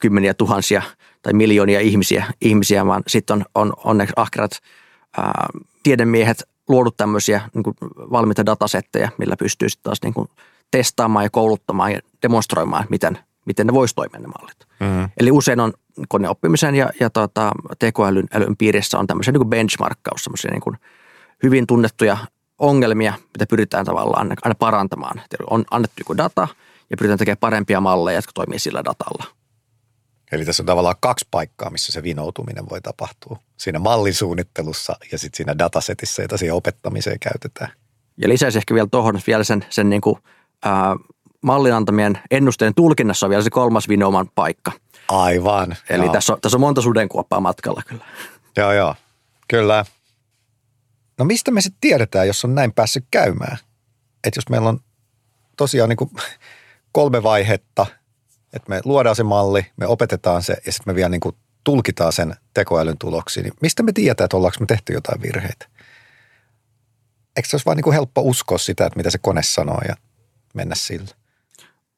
kymmeniä 0.00 0.34
tuhansia 0.34 0.82
tai 1.22 1.32
miljoonia 1.32 1.80
ihmisiä, 1.80 2.24
ihmisiä 2.40 2.86
vaan 2.86 3.02
sitten 3.06 3.34
on, 3.34 3.44
on 3.54 3.72
onneksi 3.84 4.12
ahkerat 4.16 4.52
ää, 5.18 5.46
tiedemiehet 5.82 6.42
luodut 6.68 6.96
tämmöisiä 6.96 7.40
niin 7.54 7.62
kuin 7.62 7.76
valmiita 7.98 8.46
datasetteja, 8.46 9.08
millä 9.18 9.36
pystyy 9.36 9.68
sitten 9.68 9.84
taas 9.84 9.98
niin 10.02 10.14
kuin 10.14 10.28
testaamaan 10.70 11.24
ja 11.24 11.30
kouluttamaan 11.30 11.92
ja 11.92 12.00
demonstroimaan, 12.22 12.86
miten, 12.90 13.18
miten 13.44 13.66
ne 13.66 13.72
voisi 13.72 13.94
toimia 13.94 14.20
ne 14.20 14.26
mallit. 14.26 14.66
Mm. 14.80 15.08
Eli 15.20 15.30
usein 15.30 15.60
on 15.60 15.72
koneoppimisen 16.08 16.74
ja, 16.74 16.90
ja 17.00 17.10
tota, 17.10 17.52
tekoälyn 17.78 18.26
älyn 18.32 18.56
piirissä 18.56 18.98
on 18.98 19.06
tämmöisiä 19.06 19.32
niin 19.32 19.48
benchmarkkaus, 19.48 20.24
semmoisia 20.24 20.50
niin 20.50 20.78
hyvin 21.42 21.66
tunnettuja 21.66 22.16
ongelmia, 22.58 23.14
mitä 23.34 23.46
pyritään 23.48 23.86
tavallaan 23.86 24.32
aina 24.42 24.54
parantamaan. 24.58 25.22
On 25.50 25.64
annettu 25.70 25.94
joku 26.00 26.16
data 26.16 26.48
ja 26.90 26.96
pyritään 26.96 27.18
tekemään 27.18 27.38
parempia 27.38 27.80
malleja, 27.80 28.18
jotka 28.18 28.32
toimii 28.34 28.58
sillä 28.58 28.84
datalla. 28.84 29.24
Eli 30.32 30.44
tässä 30.44 30.62
on 30.62 30.66
tavallaan 30.66 30.94
kaksi 31.00 31.28
paikkaa, 31.30 31.70
missä 31.70 31.92
se 31.92 32.02
vinoutuminen 32.02 32.68
voi 32.70 32.80
tapahtua. 32.80 33.38
Siinä 33.56 33.78
mallisuunnittelussa 33.78 34.96
ja 35.12 35.18
sitten 35.18 35.36
siinä 35.36 35.58
datasetissä, 35.58 36.22
jota 36.22 36.36
siihen 36.36 36.54
opettamiseen 36.54 37.18
käytetään. 37.20 37.70
Ja 38.16 38.28
lisäisi 38.28 38.58
ehkä 38.58 38.74
vielä 38.74 38.88
tuohon 38.90 39.20
vielä 39.26 39.44
sen, 39.44 39.64
sen 39.70 39.90
niin 39.90 40.00
kuin, 40.00 40.18
ää, 40.64 40.96
mallin 41.46 41.74
antamien 41.74 42.18
ennusteen 42.30 42.74
tulkinnassa 42.74 43.26
on 43.26 43.30
vielä 43.30 43.42
se 43.42 43.50
kolmas 43.50 43.88
vinouman 43.88 44.28
paikka. 44.34 44.72
Aivan. 45.08 45.76
Eli 45.88 46.08
tässä 46.08 46.32
on, 46.32 46.40
tässä 46.40 46.56
on 46.56 46.60
monta 46.60 46.82
sudenkuoppaa 46.82 47.40
matkalla 47.40 47.82
kyllä. 47.86 48.04
Joo, 48.56 48.72
joo. 48.72 48.94
Kyllä. 49.48 49.84
No 51.18 51.24
mistä 51.24 51.50
me 51.50 51.60
sitten 51.60 51.80
tiedetään, 51.80 52.26
jos 52.26 52.44
on 52.44 52.54
näin 52.54 52.72
päässyt 52.72 53.04
käymään? 53.10 53.58
Että 54.24 54.38
jos 54.38 54.48
meillä 54.48 54.68
on 54.68 54.80
tosiaan 55.56 55.88
niin 55.88 55.96
kuin 55.96 56.10
kolme 56.92 57.22
vaihetta, 57.22 57.86
että 58.52 58.70
me 58.70 58.80
luodaan 58.84 59.16
se 59.16 59.22
malli, 59.22 59.66
me 59.76 59.86
opetetaan 59.86 60.42
se 60.42 60.56
ja 60.66 60.72
sitten 60.72 60.92
me 60.92 60.94
vielä 60.94 61.08
niin 61.08 61.20
kuin 61.20 61.36
tulkitaan 61.64 62.12
sen 62.12 62.36
tekoälyn 62.54 62.98
tuloksiin, 62.98 63.44
niin 63.44 63.54
mistä 63.60 63.82
me 63.82 63.92
tiedetään, 63.92 64.24
että 64.24 64.36
ollaanko 64.36 64.56
me 64.60 64.66
tehty 64.66 64.92
jotain 64.92 65.22
virheitä? 65.22 65.66
Eikö 67.36 67.48
se 67.48 67.56
olisi 67.56 67.66
vaan 67.66 67.76
niin 67.76 67.84
kuin 67.84 67.94
helppo 67.94 68.20
uskoa 68.20 68.58
sitä, 68.58 68.86
että 68.86 68.96
mitä 68.96 69.10
se 69.10 69.18
kone 69.18 69.42
sanoo 69.42 69.80
ja 69.88 69.94
mennä 70.54 70.74
sillä? 70.74 71.25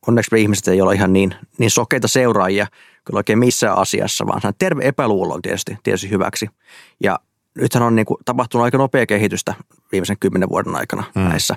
Onneksi 0.08 0.28
me 0.32 0.40
ihmiset 0.40 0.68
ei 0.68 0.80
ole 0.80 0.94
ihan 0.94 1.12
niin, 1.12 1.34
niin 1.58 1.70
sokeita 1.70 2.08
seuraajia 2.08 2.66
kyllä 3.04 3.18
oikein 3.18 3.38
missään 3.38 3.78
asiassa, 3.78 4.26
vaan 4.26 4.40
terve 4.58 4.88
epäluulo 4.88 5.34
on 5.34 5.42
tietysti, 5.42 5.78
tietysti 5.82 6.10
hyväksi. 6.10 6.48
Ja 7.02 7.18
nythän 7.54 7.82
on 7.82 7.96
niin 7.96 8.06
kuin 8.06 8.18
tapahtunut 8.24 8.64
aika 8.64 8.78
nopea 8.78 9.06
kehitystä 9.06 9.54
viimeisen 9.92 10.18
kymmenen 10.20 10.48
vuoden 10.48 10.76
aikana 10.76 11.04
hmm. 11.14 11.28
näissä. 11.28 11.56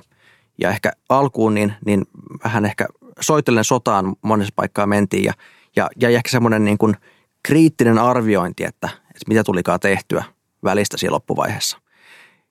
Ja 0.58 0.70
ehkä 0.70 0.92
alkuun 1.10 1.54
niin, 1.54 1.74
niin 1.86 2.06
vähän 2.44 2.66
ehkä 2.66 2.88
soitellen 3.20 3.64
sotaan 3.64 4.16
monessa 4.22 4.54
paikkaa 4.56 4.88
mentiin 4.88 5.24
ja, 5.24 5.34
ja, 5.76 5.90
ja 5.98 6.10
ehkä 6.10 6.30
semmoinen 6.30 6.66
niin 6.66 6.78
kuin 6.78 6.96
kriittinen 7.44 7.98
arviointi, 7.98 8.64
että, 8.64 8.90
että 9.02 9.28
mitä 9.28 9.44
tulikaan 9.44 9.80
tehtyä 9.80 10.24
välistä 10.64 10.98
siinä 10.98 11.14
loppuvaiheessa. 11.14 11.78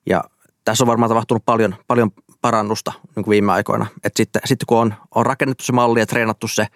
Ja 0.06 0.24
tässä 0.64 0.84
on 0.84 0.88
varmaan 0.88 1.10
tapahtunut 1.10 1.44
paljon, 1.44 1.74
paljon 1.86 2.10
parannusta 2.40 2.92
niin 3.16 3.24
kuin 3.24 3.30
viime 3.30 3.52
aikoina. 3.52 3.86
Että 4.04 4.16
sitten, 4.16 4.42
sitten 4.44 4.66
kun 4.66 4.78
on, 4.78 4.94
on 5.14 5.26
rakennettu 5.26 5.64
se 5.64 5.72
malli 5.72 6.00
ja 6.00 6.06
treenattu 6.06 6.48
se, 6.48 6.66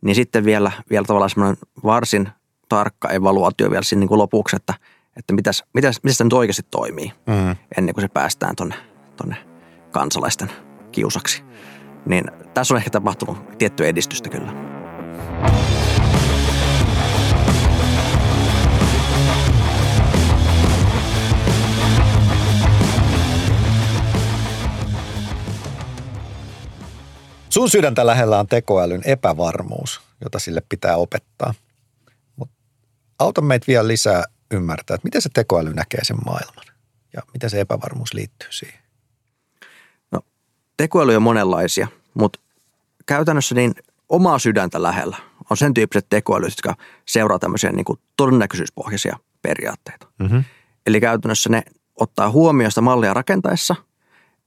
niin 0.00 0.14
sitten 0.14 0.44
vielä, 0.44 0.72
vielä 0.90 1.04
tavallaan 1.04 1.30
semmoinen 1.30 1.56
varsin 1.84 2.28
tarkka 2.68 3.10
evaluaatio 3.10 3.70
vielä 3.70 3.82
siinä 3.82 4.00
niin 4.00 4.08
kuin 4.08 4.18
lopuksi, 4.18 4.56
että, 4.56 4.74
että 5.16 5.32
mitäs, 5.32 5.64
mitäs, 5.74 6.00
mitäs 6.02 6.18
tämä 6.18 6.26
nyt 6.26 6.32
oikeasti 6.32 6.62
toimii 6.70 7.12
mm. 7.26 7.56
ennen 7.78 7.94
kuin 7.94 8.02
se 8.02 8.08
päästään 8.08 8.56
tuonne 8.56 8.74
tonne 9.16 9.36
kansalaisten 9.90 10.50
kiusaksi. 10.92 11.44
Niin 12.06 12.24
tässä 12.54 12.74
on 12.74 12.78
ehkä 12.78 12.90
tapahtunut 12.90 13.58
tiettyä 13.58 13.86
edistystä 13.86 14.28
kyllä. 14.28 14.52
Sun 27.54 27.70
sydäntä 27.70 28.06
lähellä 28.06 28.38
on 28.38 28.46
tekoälyn 28.46 29.02
epävarmuus, 29.04 30.00
jota 30.20 30.38
sille 30.38 30.62
pitää 30.68 30.96
opettaa. 30.96 31.54
Mutta 32.36 32.54
auta 33.18 33.40
meitä 33.40 33.66
vielä 33.66 33.88
lisää 33.88 34.24
ymmärtää, 34.50 34.94
että 34.94 35.06
miten 35.06 35.22
se 35.22 35.28
tekoäly 35.34 35.74
näkee 35.74 36.04
sen 36.04 36.16
maailman 36.24 36.64
ja 37.12 37.22
miten 37.32 37.50
se 37.50 37.60
epävarmuus 37.60 38.14
liittyy 38.14 38.48
siihen. 38.52 38.78
No, 40.10 40.20
tekoäly 40.76 41.16
on 41.16 41.22
monenlaisia, 41.22 41.88
mutta 42.14 42.40
käytännössä 43.06 43.54
niin 43.54 43.74
omaa 44.08 44.38
sydäntä 44.38 44.82
lähellä 44.82 45.16
on 45.50 45.56
sen 45.56 45.74
tyyppiset 45.74 46.06
tekoälyt, 46.10 46.52
jotka 46.52 46.74
seuraa 47.06 47.38
tämmöisiä 47.38 47.72
niin 47.72 47.84
kuin 47.84 48.00
todennäköisyyspohjaisia 48.16 49.18
periaatteita. 49.42 50.06
Mm-hmm. 50.18 50.44
Eli 50.86 51.00
käytännössä 51.00 51.50
ne 51.50 51.62
ottaa 52.00 52.30
huomioon 52.30 52.70
sitä 52.70 52.80
mallia 52.80 53.14
rakentaessa, 53.14 53.76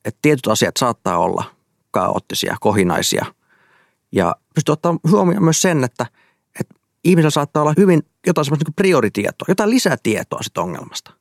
että 0.06 0.20
tietyt 0.22 0.48
asiat 0.48 0.78
saattaa 0.78 1.18
olla– 1.18 1.44
kaoottisia, 2.00 2.58
kohinaisia. 2.60 3.26
Ja 4.12 4.36
pystyy 4.56 4.74
ottaa 4.74 4.98
huomioon 5.12 5.44
myös 5.44 5.62
sen, 5.62 5.84
että, 5.84 6.06
että 6.60 6.76
ihmisellä 7.04 7.30
saattaa 7.30 7.62
olla 7.62 7.74
hyvin 7.78 8.04
jotain 8.28 8.46
semmoista 8.46 8.66
niin 8.68 8.74
prioritietoa, 8.74 9.46
jotain 9.48 9.70
lisätietoa 9.70 10.44
siitä 10.44 10.62
ongelmasta. 10.62 11.12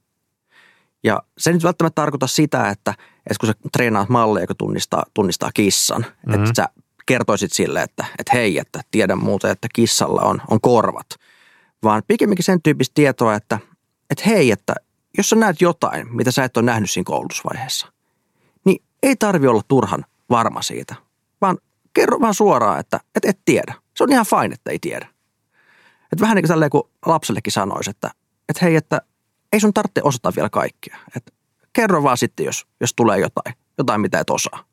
Ja 1.05 1.23
se 1.39 1.53
nyt 1.53 1.63
välttämättä 1.63 2.03
tarkoita 2.03 2.27
sitä, 2.27 2.71
että, 2.71 2.91
että 3.17 3.37
kun 3.41 3.47
sä 3.47 3.55
treenaat 3.73 4.09
malleja, 4.09 4.43
joka 4.43 4.55
tunnistaa, 4.55 5.05
tunnistaa 5.15 5.51
kissan, 5.55 6.01
mm-hmm. 6.01 6.35
että 6.35 6.51
sä 6.57 6.69
kertoisit 7.07 7.53
sille, 7.53 7.83
että, 7.83 8.05
että 8.19 8.33
hei, 8.37 8.59
että 8.59 8.81
tiedän 8.91 9.25
muuten, 9.25 9.51
että 9.51 9.69
kissalla 9.75 10.23
on, 10.23 10.43
on 10.51 10.61
korvat. 10.61 11.07
Vaan 11.83 12.03
pikemminkin 12.07 12.45
sen 12.45 12.63
tyyppistä 12.63 12.95
tietoa, 12.95 13.35
että, 13.35 13.59
että 14.11 14.25
hei, 14.27 14.51
että 14.51 14.75
jos 15.19 15.29
sä 15.29 15.37
näet 15.37 15.61
jotain, 15.61 16.17
mitä 16.17 16.31
sä 16.31 16.45
et 16.45 16.57
ole 16.57 16.65
nähnyt 16.65 16.91
siinä 16.91 17.05
koulutusvaiheessa, 17.05 17.93
niin 18.65 18.83
ei 19.03 19.17
tarvi 19.17 19.47
olla 19.47 19.63
turhan 19.69 20.05
varma 20.31 20.63
siitä, 20.63 20.95
vaan 21.41 21.59
kerro 21.95 22.21
vaan 22.21 22.35
suoraan, 22.35 22.81
että 22.81 23.01
et, 23.15 23.25
et 23.25 23.39
tiedä. 23.45 23.75
Se 23.97 24.05
on 24.05 24.13
ihan 24.13 24.27
fine, 24.27 24.55
että 24.55 24.71
ei 24.71 24.79
tiedä. 24.79 25.09
Et 26.13 26.21
vähän 26.21 26.37
niin 26.37 26.47
kuin 26.71 26.71
kun 26.71 26.91
lapsellekin 27.07 27.53
sanoisi, 27.53 27.91
että 27.91 28.11
et 28.49 28.63
hei, 28.63 28.77
että 28.77 29.01
ei 29.53 29.61
sun 29.61 29.75
tarvitse 29.75 30.01
osata 30.05 30.33
vielä 30.37 30.49
kaikkea. 30.49 30.97
Et 31.17 31.35
kerro 31.73 32.03
vaan 32.03 32.17
sitten, 32.17 32.47
jos, 32.47 32.67
jos 32.81 32.95
tulee 32.97 33.19
jotain, 33.19 33.57
jotain 33.79 34.01
mitä 34.01 34.21
et 34.21 34.31
osaa. 34.31 34.65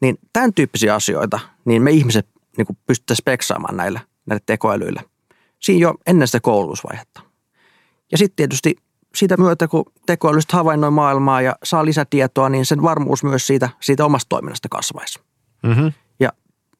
Niin 0.00 0.18
tämän 0.32 0.54
tyyppisiä 0.54 0.94
asioita, 0.94 1.40
niin 1.64 1.82
me 1.82 1.90
ihmiset 1.90 2.28
niin 2.56 2.78
pystytään 2.86 3.16
speksaamaan 3.16 3.76
näillä, 3.76 4.00
näillä 4.26 4.42
tekoälyillä. 4.46 5.02
Siinä 5.60 5.82
jo 5.82 5.94
ennen 6.06 6.28
sitä 6.28 6.40
koulutusvaihetta. 6.40 7.20
Ja 8.12 8.18
sitten 8.18 8.36
tietysti 8.36 8.76
siitä 9.14 9.36
myötä, 9.36 9.68
kun 9.68 9.84
tekoälystä 10.06 10.56
havainnoi 10.56 10.90
maailmaa 10.90 11.42
ja 11.42 11.56
saa 11.64 11.84
lisätietoa, 11.84 12.48
niin 12.48 12.66
sen 12.66 12.82
varmuus 12.82 13.24
myös 13.24 13.46
siitä, 13.46 13.68
siitä 13.80 14.04
omasta 14.04 14.28
toiminnasta 14.28 14.68
kasvaisi. 14.70 15.18
Mm-hmm. 15.62 15.92
Ja 16.20 16.32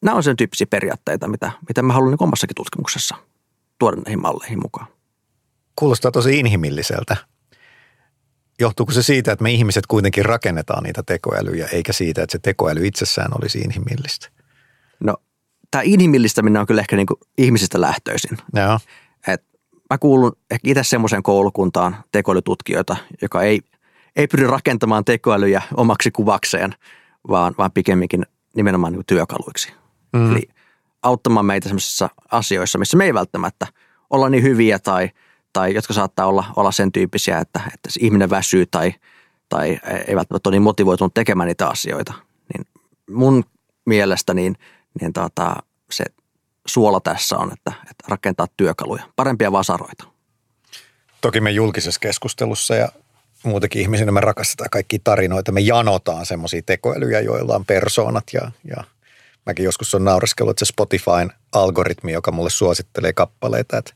nämä 0.03 0.17
on 0.17 0.23
sen 0.23 0.37
tyyppisiä 0.37 0.67
periaatteita, 0.71 1.29
mitä, 1.29 1.51
mitä 1.69 1.83
mä 1.83 1.93
haluan 1.93 2.11
niin 2.11 2.23
omassakin 2.23 2.55
tutkimuksessa 2.55 3.17
tuoda 3.79 3.97
näihin 3.97 4.23
malleihin 4.23 4.63
mukaan. 4.63 4.87
Kuulostaa 5.77 6.11
tosi 6.11 6.39
inhimilliseltä. 6.39 7.17
Johtuuko 8.61 8.93
se 8.93 9.03
siitä, 9.03 9.33
että 9.33 9.43
me 9.43 9.51
ihmiset 9.51 9.87
kuitenkin 9.87 10.25
rakennetaan 10.25 10.83
niitä 10.83 11.03
tekoälyjä, 11.03 11.67
eikä 11.67 11.93
siitä, 11.93 12.23
että 12.23 12.33
se 12.33 12.39
tekoäly 12.39 12.87
itsessään 12.87 13.31
olisi 13.39 13.59
inhimillistä? 13.59 14.29
No, 15.01 15.17
tämä 15.71 15.83
inhimillistäminen 15.83 16.61
on 16.61 16.67
kyllä 16.67 16.81
ehkä 16.81 16.97
niin 16.97 17.07
kuin 17.07 17.21
ihmisistä 17.39 17.81
lähtöisin. 17.81 18.39
Joo. 18.55 18.79
Mä 19.91 19.99
kuulun 19.99 20.33
ehkä 20.51 20.71
itse 20.71 20.85
semmoiseen 20.85 21.23
koulukuntaan 21.23 21.97
tekoälytutkijoita, 22.13 22.97
joka 23.23 23.43
ei, 23.43 23.61
ei 24.17 24.27
pyri 24.27 24.47
rakentamaan 24.47 25.05
tekoälyjä 25.05 25.63
omaksi 25.77 26.11
kuvakseen, 26.11 26.75
vaan, 27.29 27.55
vaan 27.59 27.73
pikemminkin 27.73 28.27
nimenomaan 28.57 28.93
niin 28.93 29.07
työkaluiksi. 29.07 29.73
Mm. 30.13 30.33
Eli 30.33 30.49
auttamaan 31.03 31.47
meitä 31.47 31.69
sellaisissa 31.69 32.09
asioissa, 32.31 32.79
missä 32.79 32.97
me 32.97 33.05
ei 33.05 33.15
välttämättä 33.15 33.67
olla 34.11 34.29
niin 34.29 34.43
hyviä 34.43 34.79
tai, 34.79 35.11
tai 35.53 35.75
jotka 35.75 35.93
saattaa 35.95 36.27
olla, 36.27 36.45
olla 36.57 36.73
sen 36.73 36.93
tyyppisiä, 36.93 37.39
että, 37.39 37.61
että 37.75 37.91
se 37.91 38.01
ihminen 38.03 38.31
väsyy 38.31 38.67
tai, 38.67 38.95
tai 39.49 39.79
ei 40.09 40.17
välttämättä 40.17 40.49
ole 40.49 40.55
niin 40.55 40.63
motivoitunut 40.63 41.15
tekemään 41.15 41.47
niitä 41.47 41.69
asioita. 41.69 42.15
Niin 42.55 42.67
mun 43.11 43.45
mielestä 43.87 44.35
niin, 44.35 44.57
niin 45.01 45.13
tota, 45.13 45.57
se 45.91 46.05
suola 46.69 47.01
tässä 47.01 47.37
on, 47.37 47.53
että, 47.53 47.73
että 47.83 48.05
rakentaa 48.09 48.47
työkaluja, 48.57 49.03
parempia 49.17 49.53
vasaroita. 49.53 50.05
Toki 51.21 51.41
me 51.41 51.51
julkisessa 51.51 52.01
keskustelussa 52.01 52.75
ja 52.75 52.89
muutenkin 53.43 53.83
ihmisinä 53.83 54.13
me 54.13 54.21
rakastetaan 54.21 54.71
kaikki 54.71 54.99
tarinoita. 54.99 55.53
Me 55.53 55.61
janotaan 55.61 56.27
semmoisia 56.27 56.63
tekoälyjä, 56.67 57.21
joilla 57.21 57.55
on 57.55 57.65
persoonat 57.65 58.25
ja, 58.33 58.51
ja 58.65 58.85
mäkin 59.47 59.65
joskus 59.65 59.95
on 59.95 60.05
naureskellut, 60.05 60.51
että 60.51 60.65
se 60.65 60.69
Spotifyn 60.69 61.33
algoritmi, 61.53 62.13
joka 62.13 62.33
mulle 62.33 62.51
suosittelee 62.51 63.13
kappaleita, 63.13 63.79
että 63.79 63.93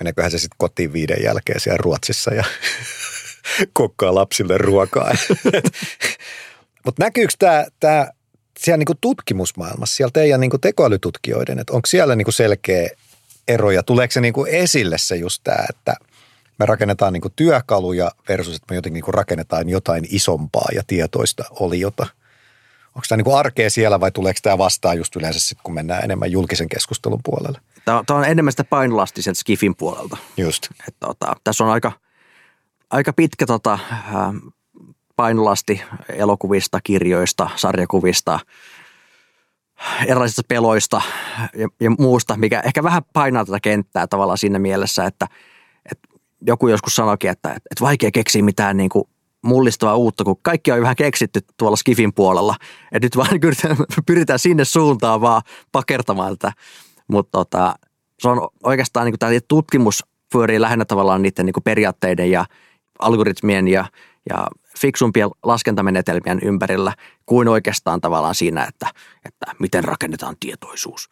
meneeköhän 0.00 0.30
se 0.30 0.38
sitten 0.38 0.58
kotiin 0.58 0.92
viiden 0.92 1.22
jälkeen 1.22 1.60
siellä 1.60 1.78
Ruotsissa 1.82 2.34
ja 2.34 2.44
kokkaa 3.72 4.14
lapsille 4.14 4.58
ruokaa. 4.58 5.10
Mutta 6.84 7.04
näkyykö 7.04 7.34
tämä 7.80 8.10
siellä 8.60 8.78
niin 8.78 8.86
kuin 8.86 8.98
tutkimusmaailmassa, 9.00 9.96
siellä 9.96 10.10
teidän 10.12 10.40
niin 10.40 10.50
kuin 10.50 10.60
tekoälytutkijoiden, 10.60 11.58
että 11.58 11.72
onko 11.72 11.86
siellä 11.86 12.16
niin 12.16 12.24
kuin 12.24 12.34
selkeä 12.34 12.88
ero 13.48 13.70
ja 13.70 13.82
tuleeko 13.82 14.12
se 14.12 14.20
niin 14.20 14.34
kuin 14.34 14.50
esille 14.54 14.98
se 14.98 15.16
just 15.16 15.40
tämä, 15.44 15.64
että 15.70 15.94
me 16.58 16.66
rakennetaan 16.66 17.12
niin 17.12 17.20
kuin 17.20 17.32
työkaluja 17.36 18.10
versus, 18.28 18.54
että 18.54 18.66
me 18.70 18.76
jotenkin 18.76 18.94
niin 18.94 19.04
kuin 19.04 19.14
rakennetaan 19.14 19.68
jotain 19.68 20.06
isompaa 20.10 20.68
ja 20.74 20.82
tietoista 20.86 21.44
oliota. 21.50 22.06
Onko 22.94 23.04
tämä 23.08 23.16
niin 23.16 23.24
kuin 23.24 23.36
arkea 23.36 23.70
siellä 23.70 24.00
vai 24.00 24.10
tuleeko 24.10 24.40
tämä 24.42 24.58
vastaan 24.58 24.98
just 24.98 25.16
yleensä 25.16 25.40
sitten, 25.40 25.62
kun 25.62 25.74
mennään 25.74 26.04
enemmän 26.04 26.32
julkisen 26.32 26.68
keskustelun 26.68 27.20
puolelle? 27.24 27.60
Tämä 27.84 28.04
on 28.10 28.24
enemmän 28.24 28.52
sitä 28.52 28.64
painolastia 28.64 29.34
Skifin 29.34 29.76
puolelta. 29.76 30.16
Just. 30.36 30.66
Että, 30.88 31.00
tota, 31.00 31.32
tässä 31.44 31.64
on 31.64 31.70
aika, 31.70 31.92
aika 32.90 33.12
pitkä 33.12 33.46
tota, 33.46 33.78
painolasti 35.20 35.82
elokuvista, 36.08 36.80
kirjoista, 36.84 37.50
sarjakuvista, 37.56 38.40
erilaisista 40.06 40.42
peloista 40.48 41.02
ja, 41.56 41.68
ja 41.80 41.90
muusta, 41.98 42.36
mikä 42.36 42.60
ehkä 42.60 42.82
vähän 42.82 43.02
painaa 43.12 43.44
tätä 43.44 43.58
kenttää 43.62 44.06
tavallaan 44.06 44.38
siinä 44.38 44.58
mielessä, 44.58 45.04
että, 45.04 45.26
että 45.92 46.08
joku 46.46 46.68
joskus 46.68 46.96
sanoikin, 46.96 47.30
että, 47.30 47.50
että 47.50 47.84
vaikea 47.84 48.10
keksiä 48.10 48.42
mitään 48.42 48.76
niin 48.76 48.88
kuin 48.88 49.04
mullistavaa 49.42 49.96
uutta, 49.96 50.24
kun 50.24 50.36
kaikki 50.42 50.72
on 50.72 50.82
vähän 50.82 50.96
keksitty 50.96 51.40
tuolla 51.56 51.76
Skifin 51.76 52.14
puolella. 52.14 52.56
että 52.92 53.06
nyt 53.06 53.16
vaan 53.16 53.40
pyritään 54.06 54.38
sinne 54.38 54.64
suuntaan 54.64 55.20
vaan 55.20 55.42
pakertamaan 55.72 56.38
tätä. 56.38 56.52
Mutta 57.08 57.38
tota, 57.38 57.74
se 58.18 58.28
on 58.28 58.48
oikeastaan 58.62 59.06
niin 59.06 59.18
tämä 59.18 59.32
tutkimus 59.48 60.04
pyörii 60.32 60.60
lähinnä 60.60 60.84
tavallaan 60.84 61.22
niiden 61.22 61.46
niin 61.46 61.54
periaatteiden 61.64 62.30
ja 62.30 62.44
algoritmien 62.98 63.68
ja, 63.68 63.84
ja 64.28 64.46
fiksumpien 64.78 65.28
laskentamenetelmien 65.42 66.40
ympärillä 66.42 66.94
kuin 67.26 67.48
oikeastaan 67.48 68.00
tavallaan 68.00 68.34
siinä, 68.34 68.64
että, 68.64 68.86
että 69.24 69.46
miten 69.58 69.84
rakennetaan 69.84 70.36
tietoisuus. 70.40 71.10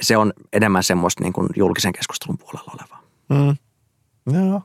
Se 0.00 0.16
on 0.16 0.32
enemmän 0.52 0.84
semmoista 0.84 1.22
niin 1.24 1.32
kuin 1.32 1.48
julkisen 1.56 1.92
keskustelun 1.92 2.38
puolella 2.38 2.72
olevaa. 2.74 3.02
Mm. 3.28 3.56
Joo. 4.48 4.62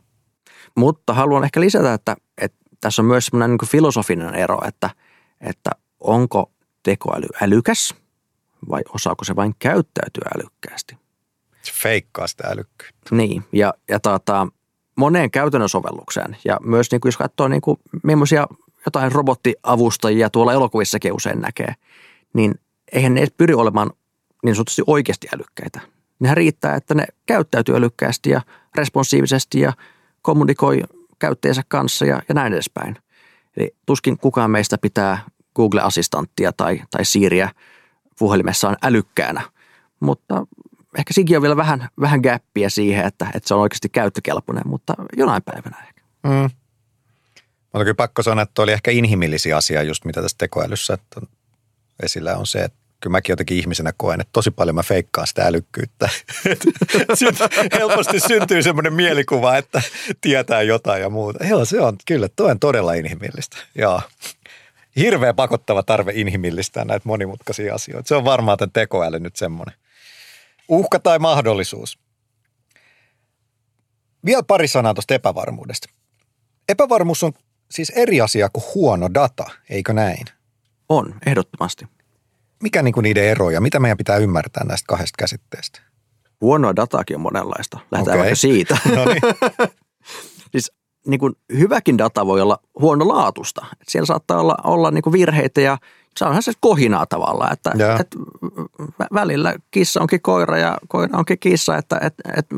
Mutta 0.75 1.13
haluan 1.13 1.43
ehkä 1.43 1.59
lisätä, 1.61 1.93
että, 1.93 2.15
että 2.37 2.57
tässä 2.81 3.01
on 3.01 3.05
myös 3.05 3.25
semmoinen 3.25 3.57
niin 3.61 3.69
filosofinen 3.69 4.35
ero, 4.35 4.57
että, 4.67 4.89
että 5.41 5.71
onko 5.99 6.51
tekoäly 6.83 7.27
älykäs 7.41 7.95
vai 8.69 8.81
osaako 8.93 9.23
se 9.23 9.35
vain 9.35 9.55
käyttäytyä 9.59 10.29
älykkäästi. 10.35 10.97
Se 11.61 11.73
feikkaa 11.81 12.27
sitä 12.27 12.47
älykkyyttä. 12.47 13.15
Niin, 13.15 13.43
ja, 13.51 13.73
ja 13.89 13.99
tota, 13.99 14.47
moneen 14.95 15.31
käytännön 15.31 15.69
sovellukseen. 15.69 16.37
Ja 16.45 16.57
myös 16.63 16.91
niin 16.91 17.01
kuin 17.01 17.07
jos 17.07 17.17
katsoo 17.17 17.47
niin 17.47 17.61
kuin, 17.61 17.77
millaisia 18.03 18.47
jotain 18.85 19.11
robottiavustajia 19.11 20.29
tuolla 20.29 20.53
elokuvissakin 20.53 21.13
usein 21.13 21.41
näkee, 21.41 21.73
niin 22.33 22.55
eihän 22.91 23.13
ne 23.13 23.19
edes 23.19 23.33
pyri 23.37 23.53
olemaan 23.53 23.91
niin 24.43 24.55
sanotusti 24.55 24.81
oikeasti 24.87 25.27
älykkäitä. 25.35 25.79
Nehän 26.19 26.37
riittää, 26.37 26.75
että 26.75 26.93
ne 26.93 27.05
käyttäytyy 27.25 27.75
älykkäästi 27.75 28.29
ja 28.29 28.41
responsiivisesti 28.75 29.59
ja 29.59 29.73
kommunikoi 30.21 30.81
käyttäjänsä 31.19 31.61
kanssa 31.67 32.05
ja, 32.05 32.21
ja 32.29 32.35
näin 32.35 32.53
edespäin. 32.53 32.97
Eli 33.57 33.75
tuskin 33.85 34.17
kukaan 34.17 34.51
meistä 34.51 34.77
pitää 34.77 35.19
Google-assistanttia 35.55 36.53
tai, 36.57 36.81
tai 36.91 37.05
Siriä 37.05 37.49
puhelimessaan 38.19 38.77
älykkäänä, 38.83 39.41
mutta 39.99 40.47
ehkä 40.97 41.13
siinkin 41.13 41.37
on 41.37 41.41
vielä 41.41 41.57
vähän, 41.57 41.89
vähän 42.01 42.19
gäppiä 42.23 42.69
siihen, 42.69 43.05
että, 43.05 43.27
että 43.33 43.47
se 43.47 43.53
on 43.53 43.61
oikeasti 43.61 43.89
käyttökelpoinen, 43.89 44.67
mutta 44.67 44.93
jonain 45.17 45.43
päivänä 45.43 45.77
ehkä. 45.87 46.01
Mm. 46.23 46.49
Mutta 47.63 47.83
kyllä 47.83 47.93
pakko 47.93 48.23
sanoa, 48.23 48.43
että 48.43 48.61
oli 48.61 48.71
ehkä 48.71 48.91
inhimillisiä 48.91 49.57
asia 49.57 49.83
just 49.83 50.05
mitä 50.05 50.21
tässä 50.21 50.37
tekoälyssä 50.37 50.93
että 50.93 51.21
esillä 52.03 52.37
on 52.37 52.47
se, 52.47 52.63
että 52.63 52.77
kyllä 52.99 53.11
mäkin 53.11 53.33
jotenkin 53.33 53.57
ihmisenä 53.57 53.93
koen, 53.97 54.21
että 54.21 54.31
tosi 54.33 54.51
paljon 54.51 54.75
mä 54.75 54.83
feikkaan 54.83 55.27
sitä 55.27 55.45
älykkyyttä. 55.45 56.09
helposti 57.79 58.19
syntyy 58.19 58.63
semmoinen 58.63 58.93
mielikuva, 58.93 59.57
että 59.57 59.81
tietää 60.21 60.61
jotain 60.61 61.01
ja 61.01 61.09
muuta. 61.09 61.45
Joo, 61.45 61.65
se 61.65 61.81
on 61.81 61.95
kyllä, 62.05 62.29
tuo 62.35 62.49
on 62.49 62.59
todella 62.59 62.93
inhimillistä. 62.93 63.57
Joo. 63.75 64.01
Hirveä 64.95 65.33
pakottava 65.33 65.83
tarve 65.83 66.11
inhimillistää 66.15 66.85
näitä 66.85 67.03
monimutkaisia 67.05 67.75
asioita. 67.75 68.07
Se 68.07 68.15
on 68.15 68.25
varmaan 68.25 68.57
tämän 68.57 68.71
tekoäly 68.71 69.19
nyt 69.19 69.35
semmoinen. 69.35 69.75
Uhka 70.69 70.99
tai 70.99 71.19
mahdollisuus? 71.19 71.99
Vielä 74.25 74.43
pari 74.43 74.67
sanaa 74.67 74.93
tuosta 74.93 75.13
epävarmuudesta. 75.13 75.89
Epävarmuus 76.69 77.23
on 77.23 77.33
siis 77.71 77.89
eri 77.89 78.21
asia 78.21 78.49
kuin 78.49 78.63
huono 78.75 79.09
data, 79.13 79.45
eikö 79.69 79.93
näin? 79.93 80.25
On, 80.89 81.15
ehdottomasti. 81.25 81.85
Mikä 82.63 82.81
niin 82.81 82.93
kuin 82.93 83.03
niiden 83.03 83.23
eroja? 83.23 83.61
Mitä 83.61 83.79
meidän 83.79 83.97
pitää 83.97 84.17
ymmärtää 84.17 84.63
näistä 84.63 84.87
kahdesta 84.87 85.15
käsitteestä? 85.17 85.81
Huonoa 86.41 86.75
dataakin 86.75 87.15
on 87.15 87.21
monenlaista. 87.21 87.79
Lähdetään 87.91 88.17
okay. 88.17 88.19
vaikka 88.19 88.35
siitä. 88.35 88.77
No 88.95 89.05
niin. 89.05 89.21
siis 90.51 90.71
niin 91.07 91.19
kuin 91.19 91.33
hyväkin 91.57 91.97
data 91.97 92.25
voi 92.25 92.41
olla 92.41 92.57
huonolaatusta. 92.79 93.65
Siellä 93.87 94.05
saattaa 94.05 94.39
olla, 94.39 94.55
olla 94.63 94.91
niin 94.91 95.01
kuin 95.01 95.13
virheitä 95.13 95.61
ja 95.61 95.77
se 96.17 96.25
onhan 96.25 96.43
se 96.43 96.51
kohinaa 96.59 97.05
tavallaan, 97.05 97.53
että, 97.53 97.71
että 97.99 98.17
välillä 99.13 99.55
kissa 99.71 100.01
onkin 100.01 100.21
koira 100.21 100.57
ja 100.57 100.77
koira 100.87 101.17
onkin 101.19 101.39
kissa, 101.39 101.77
että, 101.77 101.99
että, 102.01 102.23
että 102.37 102.55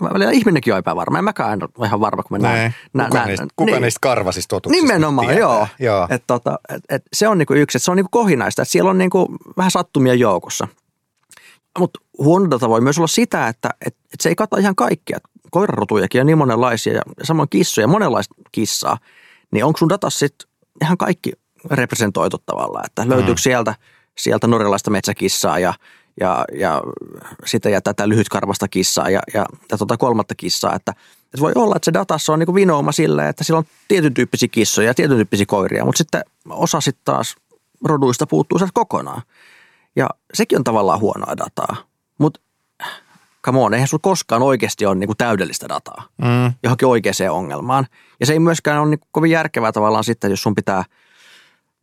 välillä 0.00 0.32
ihminenkin 0.32 0.72
on 0.72 0.78
epävarma. 0.78 1.18
En 1.18 1.24
mäkään 1.24 1.58
ole 1.78 1.86
ihan 1.86 2.00
varma, 2.00 2.22
kun 2.22 2.40
mä 2.40 2.48
näen. 2.48 2.74
Kuka, 2.92 3.08
näen, 3.14 3.28
niistä, 3.28 3.46
kuka 3.56 3.72
niin, 3.72 3.82
niistä 3.82 3.98
karvasista 4.00 4.56
totuuksista 4.56 4.86
Nimenomaan, 4.86 5.26
tietää. 5.26 5.40
joo. 5.40 5.68
joo. 5.78 6.06
Et, 6.10 6.24
tota, 6.26 6.58
et, 6.68 6.82
et, 6.88 7.02
se 7.12 7.28
on 7.28 7.38
niinku 7.38 7.54
yksi, 7.54 7.78
että 7.78 7.84
se 7.84 7.90
on 7.90 7.96
niinku 7.96 8.10
kohinaista, 8.12 8.62
että 8.62 8.72
siellä 8.72 8.90
on 8.90 8.98
niinku 8.98 9.26
vähän 9.56 9.70
sattumia 9.70 10.14
joukossa. 10.14 10.68
Mutta 11.78 12.00
huono 12.18 12.50
data 12.50 12.68
voi 12.68 12.80
myös 12.80 12.98
olla 12.98 13.06
sitä, 13.06 13.48
että 13.48 13.70
et, 13.86 13.96
et 14.12 14.20
se 14.20 14.28
ei 14.28 14.34
kata 14.34 14.58
ihan 14.58 14.76
kaikkia. 14.76 15.18
Koirarotujakin 15.50 16.20
on 16.20 16.26
niin 16.26 16.38
monenlaisia 16.38 16.92
ja 16.92 17.02
samoin 17.22 17.48
kissoja, 17.48 17.86
monenlaista 17.86 18.34
kissaa. 18.52 18.98
Niin 19.50 19.64
onko 19.64 19.76
sun 19.76 19.88
datas 19.88 20.18
sitten 20.18 20.48
ihan 20.82 20.98
kaikki 20.98 21.32
representoitu 21.70 22.38
tavallaan, 22.46 22.86
että 22.86 23.08
löytyykö 23.08 23.40
mm. 23.40 23.42
sieltä, 23.42 23.74
sieltä 24.18 24.46
norjalaista 24.46 24.90
metsäkissaa 24.90 25.58
ja, 25.58 25.74
ja, 26.20 26.44
ja 26.58 26.82
sitä 27.44 27.70
ja 27.70 27.80
tätä 27.80 28.08
lyhytkarvasta 28.08 28.68
kissaa 28.68 29.10
ja, 29.10 29.20
ja, 29.34 29.46
ja 29.70 29.78
tuota 29.78 29.96
kolmatta 29.96 30.34
kissaa, 30.34 30.74
että, 30.74 30.92
että 31.24 31.40
voi 31.40 31.52
olla, 31.54 31.76
että 31.76 31.84
se 31.84 31.92
datassa 31.92 32.32
on 32.32 32.38
niin 32.38 32.54
vinouma 32.54 32.92
sille, 32.92 33.28
että 33.28 33.44
sillä 33.44 33.58
on 33.58 33.64
tietyn 33.88 34.14
tyyppisiä 34.14 34.48
kissoja 34.52 34.88
ja 34.88 34.94
tietyn 34.94 35.16
tyyppisiä 35.16 35.46
koiria, 35.46 35.84
mutta 35.84 35.98
sitten 35.98 36.22
osa 36.50 36.80
sitten 36.80 37.04
taas 37.04 37.36
roduista 37.84 38.26
puuttuu 38.26 38.58
sieltä 38.58 38.72
kokonaan. 38.74 39.22
Ja 39.96 40.08
sekin 40.34 40.58
on 40.58 40.64
tavallaan 40.64 41.00
huonoa 41.00 41.36
dataa, 41.36 41.76
mutta 42.18 42.40
come 43.44 43.58
on, 43.58 43.74
eihän 43.74 43.88
sulla 43.88 44.02
koskaan 44.02 44.42
oikeasti 44.42 44.86
ole 44.86 44.94
niin 44.94 45.08
kuin 45.08 45.16
täydellistä 45.16 45.68
dataa 45.68 46.08
mm. 46.22 46.52
johonkin 46.62 46.88
oikeaan 46.88 47.30
ongelmaan. 47.30 47.86
Ja 48.20 48.26
se 48.26 48.32
ei 48.32 48.38
myöskään 48.38 48.80
ole 48.80 48.90
niin 48.90 49.00
kovin 49.12 49.30
järkevää 49.30 49.72
tavallaan 49.72 50.04
sitten, 50.04 50.30
jos 50.30 50.42
sun 50.42 50.54
pitää– 50.54 50.84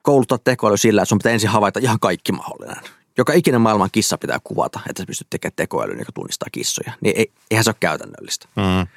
kouluttaa 0.05 0.37
tekoäly 0.37 0.77
sillä, 0.77 1.01
että 1.01 1.09
sun 1.09 1.17
pitää 1.17 1.31
ensin 1.31 1.49
havaita 1.49 1.79
ihan 1.79 1.99
kaikki 1.99 2.31
mahdollinen. 2.31 2.83
Joka 3.17 3.33
ikinen 3.33 3.61
maailman 3.61 3.89
kissa 3.91 4.17
pitää 4.17 4.37
kuvata, 4.43 4.79
että 4.89 5.03
sä 5.03 5.07
pystyt 5.07 5.27
tekemään 5.29 5.55
tekoälyn, 5.55 5.99
joka 5.99 6.11
tunnistaa 6.11 6.47
kissoja. 6.51 6.91
Niin 7.01 7.17
ei, 7.17 7.31
eihän 7.51 7.63
se 7.63 7.69
ole 7.69 7.75
käytännöllistä. 7.79 8.47
Mm. 8.55 8.87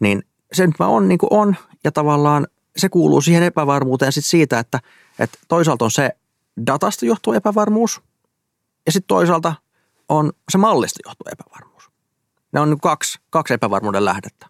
Niin 0.00 0.22
se 0.52 0.66
nyt 0.66 0.76
on 0.78 1.08
niin 1.08 1.18
kuin 1.18 1.32
on, 1.32 1.56
ja 1.84 1.92
tavallaan 1.92 2.46
se 2.76 2.88
kuuluu 2.88 3.20
siihen 3.20 3.42
epävarmuuteen 3.42 4.12
sit 4.12 4.24
siitä, 4.24 4.58
että, 4.58 4.80
että 5.18 5.38
toisaalta 5.48 5.84
on 5.84 5.90
se 5.90 6.10
datasta 6.66 7.06
johtuva 7.06 7.36
epävarmuus, 7.36 8.00
ja 8.86 8.92
sitten 8.92 9.08
toisaalta 9.08 9.54
on 10.08 10.32
se 10.52 10.58
mallista 10.58 11.00
johtuva 11.04 11.30
epävarmuus. 11.32 11.90
Ne 12.52 12.60
on 12.60 12.70
niin 12.70 12.80
kaksi, 12.80 13.18
kaksi 13.30 13.54
epävarmuuden 13.54 14.04
lähdettä. 14.04 14.46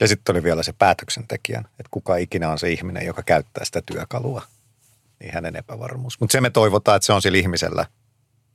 Ja 0.00 0.08
sitten 0.08 0.34
oli 0.34 0.42
vielä 0.42 0.62
se 0.62 0.72
päätöksentekijän, 0.72 1.64
että 1.64 1.88
kuka 1.90 2.16
ikinä 2.16 2.50
on 2.50 2.58
se 2.58 2.72
ihminen, 2.72 3.06
joka 3.06 3.22
käyttää 3.22 3.64
sitä 3.64 3.82
työkalua– 3.82 4.42
niin 5.20 5.34
hänen 5.34 5.56
epävarmuus. 5.56 6.20
Mutta 6.20 6.32
se 6.32 6.40
me 6.40 6.50
toivotaan, 6.50 6.96
että 6.96 7.06
se 7.06 7.12
on 7.12 7.22
sillä 7.22 7.38
ihmisellä 7.38 7.86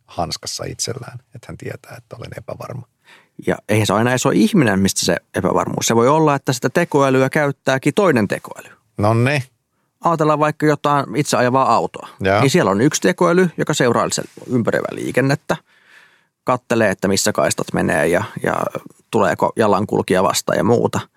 hanskassa 0.06 0.64
itsellään, 0.68 1.20
että 1.36 1.48
hän 1.48 1.58
tietää, 1.58 1.96
että 1.98 2.16
olen 2.16 2.32
epävarma. 2.38 2.88
Ja 3.48 3.56
eihän 3.70 3.88
se 3.88 3.94
aina 3.94 4.10
edes 4.10 4.26
ole 4.26 4.36
ihminen, 4.36 4.80
mistä 4.80 5.06
se 5.06 5.18
epävarmuus. 5.36 5.86
Se 5.86 5.96
voi 5.96 6.08
olla, 6.08 6.36
että 6.36 6.54
sitä 6.54 6.70
tekoälyä 6.70 7.30
käyttääkin 7.30 7.94
toinen 7.94 8.28
tekoäly. 8.28 8.70
No 8.98 9.14
ne. 9.14 9.44
Ajatellaan 10.04 10.40
vaikka 10.40 10.66
jotain 10.66 11.16
itse 11.16 11.38
ajavaa 11.38 11.76
autoa. 11.76 12.08
Ja. 12.24 12.42
Niin 12.42 12.50
siellä 12.50 12.72
on 12.72 12.82
yksi 12.82 13.02
tekoäly, 13.02 13.50
joka 13.58 13.74
seuraa 13.74 14.08
ympäröivää 14.48 14.96
liikennettä, 14.96 15.58
kattelee, 16.44 16.92
että 16.92 17.08
missä 17.08 17.32
kaistat 17.32 17.68
menee 17.74 18.08
ja, 18.08 18.24
ja 18.44 18.56
tuleeko 19.12 19.54
jalankulkija 19.56 20.24
vastaan 20.24 20.58
ja 20.58 20.64
muuta– 20.64 21.00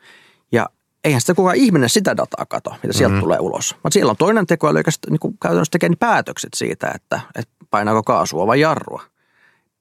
eihän 1.04 1.20
sitä 1.20 1.34
kukaan 1.34 1.56
ihminen 1.56 1.88
sitä 1.88 2.16
dataa 2.16 2.46
kato, 2.46 2.76
mitä 2.82 2.92
sieltä 2.92 3.08
mm-hmm. 3.08 3.22
tulee 3.22 3.38
ulos. 3.40 3.74
Mutta 3.74 3.90
siellä 3.90 4.10
on 4.10 4.16
toinen 4.16 4.46
tekoäly, 4.46 4.78
joka 4.78 4.90
sitten, 4.90 5.12
niin 5.12 5.38
käytännössä 5.42 5.70
tekee 5.70 5.90
päätökset 5.98 6.50
siitä, 6.54 6.92
että, 6.94 7.20
että 7.34 7.54
painaako 7.70 8.02
kaasua 8.02 8.46
vai 8.46 8.60
jarrua. 8.60 9.02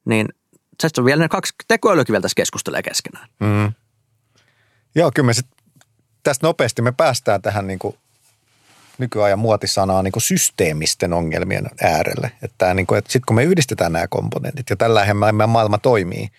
Niin 0.05 0.27
se 0.79 0.89
on 0.97 1.05
vielä 1.05 1.21
ne 1.21 1.29
kaksi 1.29 1.53
tekoälyäkin 1.67 2.13
vielä 2.13 2.21
tässä 2.21 2.35
keskustelee 2.35 2.83
keskenään. 2.83 3.27
Mm. 3.39 3.73
Joo, 4.95 5.11
kyllä 5.15 5.25
me 5.25 5.33
sit, 5.33 5.47
tästä 6.23 6.47
nopeasti 6.47 6.81
me 6.81 6.91
päästään 6.91 7.41
tähän 7.41 7.67
niin 7.67 7.79
kuin 7.79 7.95
nykyajan 8.97 9.39
muotisanaa 9.39 10.03
niin 10.03 10.11
kuin 10.11 10.23
systeemisten 10.23 11.13
ongelmien 11.13 11.69
äärelle. 11.81 12.31
Että, 12.41 12.73
niin 12.73 12.87
kuin, 12.87 12.97
että 12.97 13.11
sitten 13.11 13.25
kun 13.27 13.35
me 13.35 13.43
yhdistetään 13.43 13.91
nämä 13.93 14.07
komponentit 14.07 14.69
ja 14.69 14.75
tällä 14.75 15.05
maailma 15.47 15.77
toimii, 15.77 16.29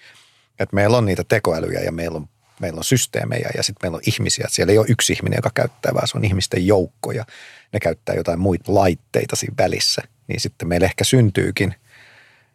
että 0.59 0.75
meillä 0.75 0.99
on 0.99 1.05
niitä 1.05 1.25
tekoälyjä 1.25 1.81
ja 1.81 1.93
meillä 1.93 2.17
on 2.17 2.29
meillä 2.61 2.79
on 2.79 2.85
systeemejä 2.85 3.51
ja 3.57 3.63
sitten 3.63 3.87
meillä 3.87 3.97
on 3.97 4.03
ihmisiä. 4.07 4.47
Siellä 4.49 4.73
ei 4.73 4.79
ole 4.79 4.87
yksi 4.89 5.13
ihminen, 5.13 5.37
joka 5.37 5.51
käyttää, 5.55 5.95
vaan 5.95 6.09
se 6.09 6.19
on 6.19 6.25
ihmisten 6.25 6.67
joukko 6.67 7.13
ja 7.13 7.25
ne 7.73 7.81
käyttää 7.81 8.15
jotain 8.15 8.41
muita 8.41 8.75
laitteita 8.75 9.37
siinä 9.37 9.55
välissä. 9.59 10.03
Niin 10.27 10.41
sitten 10.41 10.69
meillä 10.69 10.85
ehkä 10.85 11.05
syntyykin 11.05 11.75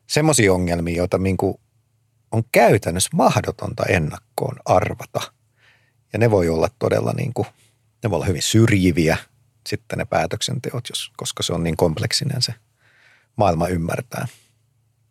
semmoisia 0.08 0.54
ongelmia, 0.54 0.98
joita 0.98 1.18
niin 1.18 1.38
kuin 1.38 1.58
on 2.32 2.44
käytännössä 2.52 3.10
mahdotonta 3.14 3.84
ennakkoon 3.84 4.56
arvata. 4.66 5.22
Ja 6.14 6.20
ne 6.20 6.32
voi 6.32 6.50
olla 6.50 6.70
todella 6.80 7.14
niin 7.18 7.34
kuin, 7.34 7.48
ne 8.04 8.10
voi 8.10 8.16
olla 8.16 8.26
hyvin 8.26 8.42
syrjiviä 8.42 9.18
sitten 9.68 10.00
ne 10.00 10.06
päätöksenteot, 10.06 10.90
jos, 10.90 11.12
koska 11.18 11.44
se 11.44 11.54
on 11.54 11.64
niin 11.64 11.78
kompleksinen 11.78 12.42
se 12.42 12.54
maailma 13.36 13.68
ymmärtää. 13.68 14.28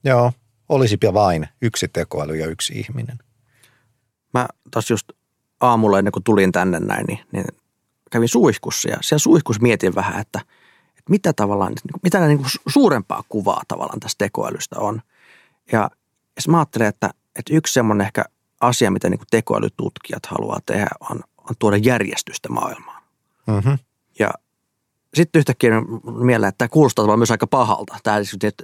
Joo, 0.05 0.33
olisipa 0.69 1.15
vain 1.15 1.49
yksi 1.63 1.89
tekoäly 1.89 2.37
ja 2.37 2.47
yksi 2.47 2.73
ihminen. 2.73 3.19
Mä 4.35 4.49
taas 4.71 4.91
just 4.91 5.09
aamulla 5.61 5.99
ennen 5.99 6.13
kuin 6.13 6.25
tulin 6.25 6.53
tänne 6.53 6.81
näin, 6.81 7.07
niin, 7.07 7.19
niin 7.33 7.45
kävin 8.11 8.29
suihkussa 8.29 8.89
ja 8.89 8.97
siellä 9.01 9.19
suihkussa 9.19 9.63
mietin 9.63 9.95
vähän, 9.95 10.21
että, 10.21 10.41
että 10.89 11.11
mitä 11.11 11.33
tavallaan, 11.33 11.73
mitä 12.03 12.27
niin 12.27 12.39
kuin 12.39 12.51
suurempaa 12.69 13.25
kuvaa 13.29 13.63
tavallaan 13.69 14.01
tästä 14.01 14.25
tekoälystä 14.25 14.79
on. 14.79 15.03
Ja, 15.73 15.91
ja 16.37 16.43
mä 16.49 16.59
ajattelen, 16.59 16.89
että, 16.89 17.11
että 17.37 17.55
yksi 17.55 17.73
semmoinen 17.73 18.07
ehkä 18.07 18.25
asia, 18.61 18.91
mitä 18.91 19.11
niin 19.11 19.19
kuin 19.19 19.29
tekoälytutkijat 19.31 20.27
haluaa 20.27 20.59
tehdä, 20.67 20.89
on, 21.11 21.21
on 21.37 21.55
tuoda 21.59 21.77
järjestystä 21.77 22.49
maailmaan. 22.49 23.03
Mm-hmm. 23.47 23.79
Ja 24.19 24.31
sitten 25.15 25.39
yhtäkkiä 25.39 25.71
mieleen, 26.23 26.49
että 26.49 26.59
tämä 26.59 26.69
kuulostaa 26.69 27.17
myös 27.17 27.31
aika 27.31 27.47
pahalta. 27.47 27.97
Tämä 28.03 28.19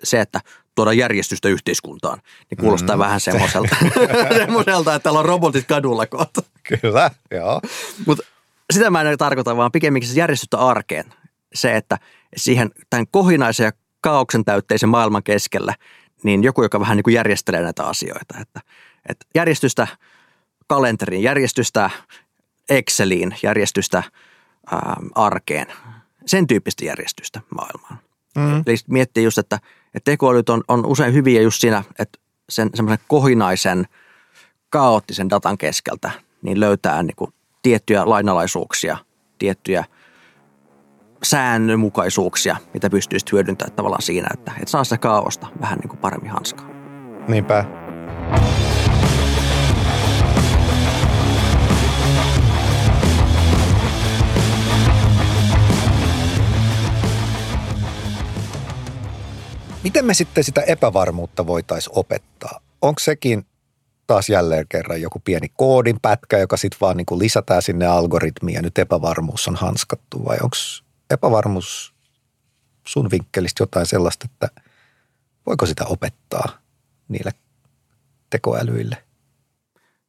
se, 0.05 0.21
että 0.21 0.41
tuodaan 0.79 0.97
järjestystä 0.97 1.49
yhteiskuntaan, 1.49 2.19
niin 2.51 2.59
kuulostaa 2.59 2.97
mm. 2.97 3.01
vähän 3.01 3.21
semmoiselta, 3.21 3.77
semmoiselta, 4.37 4.95
että 4.95 5.03
täällä 5.03 5.19
on 5.19 5.25
robotit 5.25 5.67
kadulla 5.67 6.07
kohta. 6.07 6.43
Kyllä, 6.63 7.11
joo. 7.31 7.61
Mutta 8.07 8.25
sitä 8.73 8.91
mä 8.91 9.03
en 9.03 9.19
tarkoita, 9.19 9.57
vaan 9.57 9.73
pikemminkin 9.73 10.11
se 10.11 10.21
järjestystä 10.21 10.59
arkeen. 10.59 11.05
Se, 11.55 11.77
että 11.77 11.99
siihen 12.37 12.71
tämän 12.91 13.07
kohinaisen 13.11 13.65
ja 13.65 13.73
kaauksen 14.01 14.45
täytteisen 14.45 14.89
maailman 14.89 15.23
keskellä, 15.23 15.75
niin 16.23 16.45
joku, 16.45 16.63
joka 16.63 16.81
vähän 16.81 16.97
niin 16.97 17.05
kuin 17.05 17.15
järjestelee 17.15 17.63
näitä 17.63 17.85
asioita. 17.85 18.39
Että, 18.41 18.61
että 19.09 19.27
järjestystä 19.35 19.87
kalenteriin, 20.67 21.23
järjestystä 21.23 21.91
Exceliin, 22.69 23.37
järjestystä 23.43 24.03
ää, 24.71 24.97
arkeen– 25.15 25.67
sen 26.29 26.47
tyyppistä 26.47 26.85
järjestystä 26.85 27.41
maailmaan. 27.55 27.99
Mm. 28.37 28.63
Eli 28.67 28.77
miettii 28.89 29.25
just, 29.25 29.39
että, 29.39 29.59
että 29.99 30.11
tekoälyt 30.11 30.49
on, 30.49 30.63
on 30.69 30.87
usein 30.87 31.15
hyviä 31.15 31.43
just 31.43 31.61
siinä, 31.61 31.85
että 31.99 32.19
sen 32.49 32.71
semmoisen 32.75 33.05
kohinaisen, 33.09 33.87
kaoottisen 34.71 35.31
datan 35.31 35.59
keskeltä 35.59 36.11
niin 36.43 36.61
löytää 36.61 37.03
niin 37.03 37.17
kuin 37.17 37.33
tiettyjä 37.63 38.03
lainalaisuuksia, 38.11 38.97
tiettyjä 39.39 39.85
säännönmukaisuuksia, 41.23 42.57
mitä 42.75 42.91
pystyisi 42.91 43.27
hyödyntämään 43.33 43.77
tavallaan 43.77 44.03
siinä, 44.03 44.29
että, 44.35 44.53
että 44.53 44.71
saa 44.71 44.85
sitä 44.85 44.99
kaaosta 44.99 45.47
vähän 45.61 45.79
niin 45.79 45.89
kuin 45.89 46.01
paremmin 46.01 46.31
hanskaa. 46.31 46.69
Niinpä. 47.29 47.65
Miten 59.89 60.07
me 60.07 60.15
sitten 60.15 60.45
sitä 60.45 60.61
epävarmuutta 60.61 61.47
voitaisiin 61.47 61.99
opettaa? 61.99 62.61
Onko 62.83 62.99
sekin 62.99 63.47
taas 64.07 64.29
jälleen 64.29 64.67
kerran 64.69 65.03
joku 65.03 65.19
pieni 65.25 65.49
koodin 65.57 66.01
pätkä, 66.03 66.39
joka 66.39 66.57
sitten 66.57 66.79
vaan 66.81 66.97
niin 66.97 67.07
kuin 67.07 67.19
lisätään 67.19 67.63
sinne 67.63 67.87
algoritmiin 67.87 68.55
ja 68.55 68.63
nyt 68.63 68.79
epävarmuus 68.79 69.49
on 69.49 69.57
hanskattu 69.57 70.25
vai 70.25 70.37
onko 70.43 70.57
epävarmuus 71.11 71.95
sun 72.87 73.11
vinkkelistä 73.11 73.63
jotain 73.63 73.87
sellaista, 73.87 74.27
että 74.33 74.63
voiko 75.47 75.67
sitä 75.67 75.85
opettaa 75.85 76.49
niille 77.09 77.31
tekoälyille? 78.31 78.97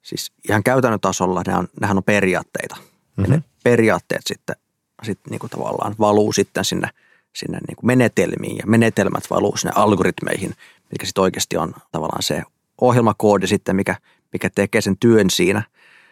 Siis 0.02 0.32
ihan 0.50 0.64
käytännön 0.64 1.00
tasolla 1.00 1.42
ne 1.48 1.56
on, 1.56 1.68
nehän 1.82 1.98
on 1.98 2.04
periaatteita. 2.04 2.76
Mm-hmm. 2.76 3.24
Ja 3.24 3.30
ne 3.30 3.38
mhm. 3.38 3.46
periaatteet 3.64 4.24
sitten, 4.28 4.56
sitten 5.04 5.32
niin 5.32 5.40
kuin 5.40 5.50
tavallaan 5.50 5.96
valuu 6.00 6.34
sitten 6.34 6.66
sinne– 6.66 6.90
sinne 7.36 7.58
niin 7.68 7.76
kuin 7.76 7.88
menetelmiin 7.88 8.58
ja 8.58 8.64
menetelmät 8.68 9.24
valuu 9.30 9.58
sinne 9.58 9.74
algoritmeihin, 9.76 10.54
mikä 10.92 11.06
sitten 11.06 11.22
oikeasti 11.22 11.58
on 11.58 11.74
tavallaan 11.92 12.24
se 12.24 12.44
ohjelmakoodi 12.82 13.48
sitten, 13.48 13.76
mikä, 13.76 13.96
mikä 14.34 14.50
tekee 14.50 14.82
sen 14.82 14.98
työn 14.98 15.30
siinä, 15.30 15.64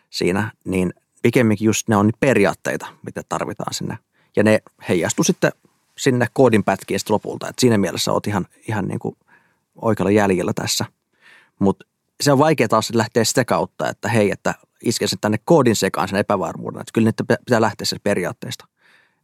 siinä, 0.09 0.51
niin 0.65 0.93
pikemminkin 1.21 1.65
just 1.65 1.87
ne 1.87 1.95
on 1.95 2.05
niitä 2.05 2.17
periaatteita, 2.19 2.87
mitä 3.05 3.21
tarvitaan 3.29 3.73
sinne. 3.73 3.97
Ja 4.35 4.43
ne 4.43 4.59
heijastuu 4.89 5.23
sitten 5.23 5.51
sinne 5.97 6.27
koodin 6.33 6.63
pätkiin 6.63 6.99
sitten 6.99 7.13
lopulta. 7.13 7.49
Et 7.49 7.59
siinä 7.59 7.77
mielessä 7.77 8.11
olet 8.11 8.27
ihan, 8.27 8.45
ihan 8.67 8.87
niin 8.87 8.99
kuin 8.99 9.17
oikealla 9.81 10.11
jäljellä 10.11 10.53
tässä. 10.53 10.85
Mutta 11.59 11.85
se 12.21 12.31
on 12.31 12.39
vaikea 12.39 12.67
taas 12.67 12.91
lähteä 12.93 13.23
sitä 13.23 13.45
kautta, 13.45 13.89
että 13.89 14.09
hei, 14.09 14.31
että 14.31 14.53
isken 14.83 15.07
sen 15.07 15.19
tänne 15.19 15.37
koodin 15.45 15.75
sekaan 15.75 16.07
sen 16.07 16.19
epävarmuuden. 16.19 16.81
Että 16.81 16.91
kyllä 16.93 17.07
niitä 17.07 17.37
pitää 17.45 17.61
lähteä 17.61 17.85
sen 17.85 17.99
periaatteesta 18.03 18.67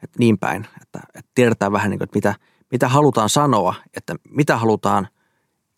että 0.04 0.20
niin 0.20 0.38
päin, 0.38 0.68
että, 0.82 1.00
että 1.16 1.32
tiedetään 1.36 1.72
vähän 1.72 1.90
niin 1.90 2.00
kuin, 2.00 2.06
että 2.06 2.18
mitä, 2.18 2.36
mitä 2.72 2.88
halutaan 2.88 3.30
sanoa, 3.30 3.76
että 3.98 4.16
mitä 4.30 4.58
halutaan 4.58 5.08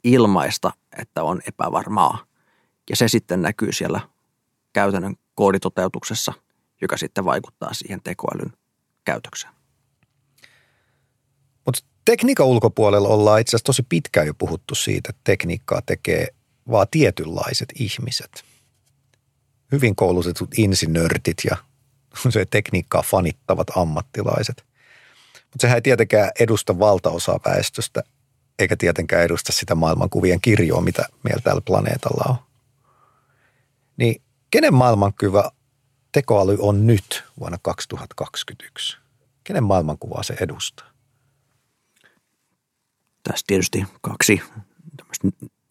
ilmaista, 0.04 0.72
että 0.98 1.24
on 1.24 1.42
epävarmaa. 1.48 2.26
Ja 2.90 2.96
se 2.96 3.08
sitten 3.08 3.42
näkyy 3.42 3.72
siellä 3.72 4.00
käytännön 4.74 5.16
kooditoteutuksessa, 5.36 6.34
joka 6.82 6.98
sitten 6.98 7.26
vaikuttaa 7.26 7.74
siihen 7.74 8.02
tekoälyn 8.04 8.54
käytökseen. 9.06 9.54
Mutta 11.66 11.82
tekniikan 12.06 12.46
ulkopuolella 12.46 13.10
ollaan 13.10 13.42
itse 13.42 13.50
asiassa 13.50 13.66
tosi 13.66 13.84
pitkään 13.90 14.28
jo 14.28 14.34
puhuttu 14.34 14.76
siitä, 14.76 15.10
että 15.10 15.22
tekniikkaa 15.24 15.82
tekee 15.86 16.28
vaan 16.72 16.88
tietynlaiset 16.92 17.70
ihmiset. 17.80 18.46
Hyvin 19.72 19.96
koulutetut 19.96 20.50
insinörtit 20.58 21.38
ja 21.50 21.58
se 22.30 22.46
tekniikkaa 22.46 23.02
fanittavat 23.02 23.78
ammattilaiset. 23.78 24.66
Mutta 25.34 25.62
sehän 25.62 25.76
ei 25.76 25.82
tietenkään 25.82 26.32
edusta 26.40 26.80
valtaosaa 26.80 27.40
väestöstä, 27.46 28.04
eikä 28.60 28.76
tietenkään 28.78 29.24
edusta 29.24 29.52
sitä 29.52 29.76
maailmankuvien 29.76 30.42
kirjoa, 30.42 30.82
mitä 30.82 31.06
meillä 31.24 31.42
täällä 31.42 31.62
planeetalla 31.62 32.26
on. 32.30 32.36
Niin 33.98 34.22
kenen 34.52 34.74
maailmankuva 34.74 35.52
tekoäly 36.12 36.58
on 36.60 36.88
nyt 36.88 37.24
vuonna 37.40 37.58
2021? 37.62 38.98
Kenen 39.44 39.64
maailmankuvaa 39.64 40.24
se 40.24 40.36
edustaa? 40.42 40.88
Tässä 43.24 43.44
tietysti 43.48 43.86
kaksi 44.02 44.42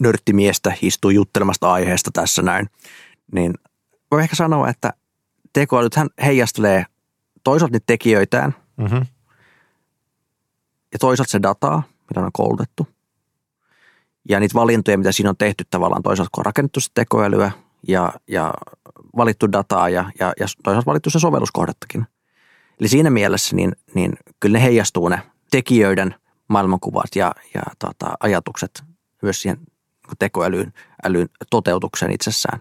nörttimiestä 0.01 0.73
istuu 0.83 1.11
juttelemasta 1.11 1.73
aiheesta 1.73 2.11
tässä 2.13 2.43
näin. 2.43 2.71
Niin 3.33 3.55
voi 4.11 4.23
ehkä 4.23 4.37
sanoa, 4.37 4.69
että 4.69 4.93
tekoälythän 5.55 6.09
heijastelee 6.25 6.87
toisaalta 7.45 7.73
niitä 7.73 7.85
tekijöitään 7.87 8.55
mm-hmm. 8.77 9.07
ja 10.93 10.99
toisaalta 11.01 11.31
se 11.31 11.43
dataa, 11.43 11.83
mitä 12.11 12.21
on 12.21 12.31
koulutettu. 12.33 12.89
Ja 14.29 14.41
niitä 14.41 14.55
valintoja, 14.55 14.99
mitä 14.99 15.13
siinä 15.13 15.31
on 15.31 15.37
tehty 15.37 15.65
tavallaan 15.71 16.03
toisaalta, 16.03 16.31
kun 16.35 16.41
on 16.41 16.47
rakennettu 16.47 16.81
sitä 16.81 16.93
tekoälyä 16.95 17.51
ja, 17.89 18.13
ja 18.29 18.55
valittu 19.17 19.53
dataa 19.53 19.89
ja, 19.89 20.11
ja, 20.21 20.33
ja 20.41 20.47
toisaalta 20.63 20.87
valittu 20.87 21.11
se 21.11 21.19
sovelluskohdattakin. 21.19 22.07
Eli 22.81 22.89
siinä 22.89 23.11
mielessä 23.11 23.57
niin, 23.57 23.73
niin 23.95 24.13
kyllä 24.41 24.59
ne 24.59 24.65
heijastuu 24.65 25.09
ne 25.09 25.21
tekijöiden 25.51 26.15
maailmankuvat 26.49 27.17
ja, 27.17 27.33
ja 27.55 27.63
tota, 27.79 28.15
ajatukset 28.21 28.83
myös 29.23 29.43
siihen 29.43 29.59
tekoälyyn 30.19 30.73
älyyn 31.05 31.29
toteutukseen 31.51 32.13
itsessään. 32.13 32.61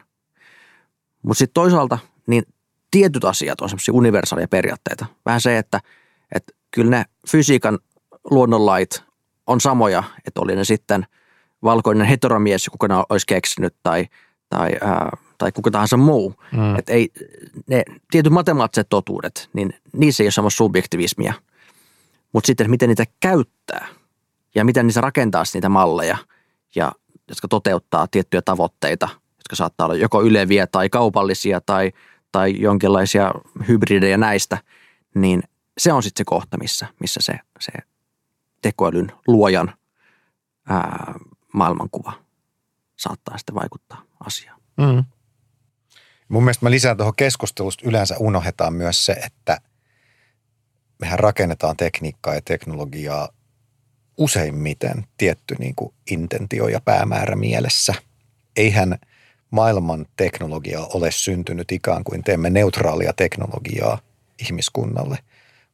Mutta 1.24 1.40
sitten 1.40 1.54
toisaalta 1.54 1.98
niin 2.28 2.44
tietyt 2.94 3.26
asiat 3.26 3.62
on 3.62 3.70
semmoisia 3.70 3.94
universaaleja 3.94 4.48
periaatteita. 4.48 5.06
Vähän 5.26 5.42
se, 5.42 5.58
että, 5.58 5.80
että 6.36 6.54
kyllä 6.72 6.98
ne 6.98 7.06
fysiikan 7.30 7.80
luonnonlait 8.32 9.04
on 9.48 9.62
samoja, 9.62 10.04
että 10.28 10.42
oli 10.42 10.56
ne 10.56 10.64
sitten 10.64 11.06
valkoinen 11.64 12.08
heteromies, 12.08 12.70
kuka 12.70 12.88
ne 12.88 12.96
olisi 13.10 13.26
keksinyt, 13.28 13.76
tai, 13.84 14.08
tai, 14.50 14.72
ää, 14.82 15.18
tai 15.38 15.52
kuka 15.52 15.72
tahansa 15.72 15.98
muu. 15.98 16.36
Mm. 16.52 16.76
Että 16.76 16.94
ei, 16.94 17.12
ne 17.68 17.84
tietyt 18.12 18.34
matemaattiset 18.34 18.90
totuudet, 18.90 19.50
niin 19.54 19.74
niissä 19.94 20.24
ei 20.24 20.26
ole 20.26 20.32
samassa 20.32 20.58
subjektivismia. 20.58 21.34
Mutta 22.34 22.48
sitten, 22.48 22.70
miten 22.70 22.90
niitä 22.90 23.06
käyttää 23.20 23.88
ja 24.56 24.66
miten 24.66 24.88
niitä 24.88 25.02
rakentaa 25.02 25.44
niitä 25.54 25.70
malleja, 25.70 26.18
ja, 26.76 26.92
jotka 27.28 27.48
toteuttaa 27.48 28.08
tiettyjä 28.12 28.42
tavoitteita, 28.42 29.10
jotka 29.38 29.56
saattaa 29.56 29.86
olla 29.86 29.96
joko 29.96 30.22
yleviä 30.24 30.68
tai 30.68 30.90
kaupallisia 30.90 31.62
tai– 31.62 31.92
tai 32.34 32.62
jonkinlaisia 32.62 33.32
hybridejä 33.68 34.18
näistä, 34.18 34.58
niin 35.16 35.44
se 35.78 35.94
on 35.94 36.04
sitten 36.04 36.20
se 36.20 36.26
kohta, 36.26 36.58
missä, 36.58 36.88
missä 37.00 37.20
se, 37.24 37.34
se 37.60 37.72
tekoälyn 38.62 39.12
luojan 39.28 39.74
ää, 40.70 41.14
maailmankuva 41.54 42.14
saattaa 43.00 43.38
sitten 43.38 43.56
vaikuttaa 43.56 44.04
asiaan. 44.20 44.62
Mm. 44.78 45.04
Mun 46.28 46.44
mielestä 46.44 46.66
mä 46.66 46.72
lisään 46.72 46.98
tuohon 46.98 47.16
keskustelusta 47.16 47.88
yleensä 47.88 48.16
unohdetaan 48.20 48.74
myös 48.74 49.06
se, 49.06 49.14
että 49.14 49.58
mehän 51.00 51.20
rakennetaan 51.20 51.78
tekniikkaa 51.78 52.36
ja 52.36 52.42
teknologiaa 52.46 53.30
useimmiten 54.18 55.08
tietty 55.18 55.56
niin 55.60 55.76
kuin 55.76 55.94
intentio 56.12 56.68
ja 56.68 56.82
päämäärä 56.82 57.36
mielessä. 57.36 57.94
Eihän– 58.56 58.98
maailman 59.54 60.06
teknologia 60.18 60.80
ole 60.80 61.12
syntynyt 61.12 61.72
ikään 61.72 62.04
kuin 62.04 62.24
teemme 62.24 62.50
neutraalia 62.50 63.14
teknologiaa 63.14 64.00
ihmiskunnalle, 64.40 65.18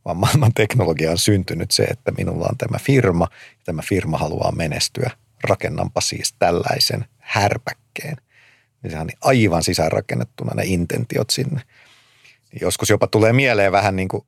vaan 0.06 0.18
maailman 0.18 0.54
teknologia 0.54 1.12
on 1.12 1.18
syntynyt 1.18 1.72
se, 1.72 1.84
että 1.84 2.12
minulla 2.12 2.48
on 2.50 2.58
tämä 2.58 2.78
firma 2.80 3.28
ja 3.32 3.64
tämä 3.66 3.82
firma 3.82 4.18
haluaa 4.18 4.52
menestyä 4.52 5.12
rakennanpa 5.44 6.02
siis 6.02 6.36
tällaisen 6.40 7.06
härpäkkeen. 7.18 8.18
Niin 8.84 8.92
sehän 8.92 9.08
on 9.08 9.30
aivan 9.30 9.64
sisäänrakennettuna 9.64 10.52
ne 10.56 10.64
intentiot 10.66 11.30
sinne. 11.30 11.62
Joskus 12.62 12.90
jopa 12.90 13.08
tulee 13.08 13.34
mieleen 13.34 13.72
vähän 13.72 13.96
niin 13.96 14.08
kuin 14.08 14.26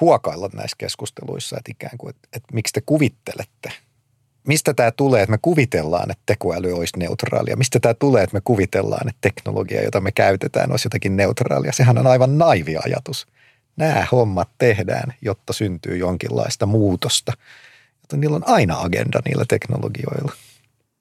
huokailla 0.00 0.50
näissä 0.52 0.76
keskusteluissa, 0.78 1.56
että 1.58 1.70
ikään 1.70 1.98
kuin, 1.98 2.10
että, 2.10 2.28
että 2.32 2.54
miksi 2.54 2.72
te 2.72 2.80
kuvittelette– 2.86 3.72
mistä 4.50 4.74
tämä 4.74 4.90
tulee, 4.90 5.22
että 5.22 5.30
me 5.30 5.38
kuvitellaan, 5.42 6.10
että 6.10 6.22
tekoäly 6.26 6.72
olisi 6.72 6.98
neutraalia? 6.98 7.56
Mistä 7.56 7.80
tämä 7.80 7.94
tulee, 7.94 8.22
että 8.22 8.34
me 8.34 8.40
kuvitellaan, 8.40 9.08
että 9.08 9.18
teknologia, 9.20 9.84
jota 9.84 10.00
me 10.00 10.12
käytetään, 10.12 10.70
olisi 10.70 10.86
jotakin 10.86 11.16
neutraalia? 11.16 11.72
Sehän 11.72 11.98
on 11.98 12.06
aivan 12.06 12.38
naivi 12.38 12.76
ajatus. 12.84 13.26
Nämä 13.76 14.06
hommat 14.12 14.48
tehdään, 14.58 15.14
jotta 15.22 15.52
syntyy 15.52 15.96
jonkinlaista 15.96 16.66
muutosta. 16.66 17.32
Jotta 18.00 18.16
niillä 18.16 18.36
on 18.36 18.48
aina 18.48 18.80
agenda 18.80 19.18
niillä 19.24 19.44
teknologioilla. 19.48 20.32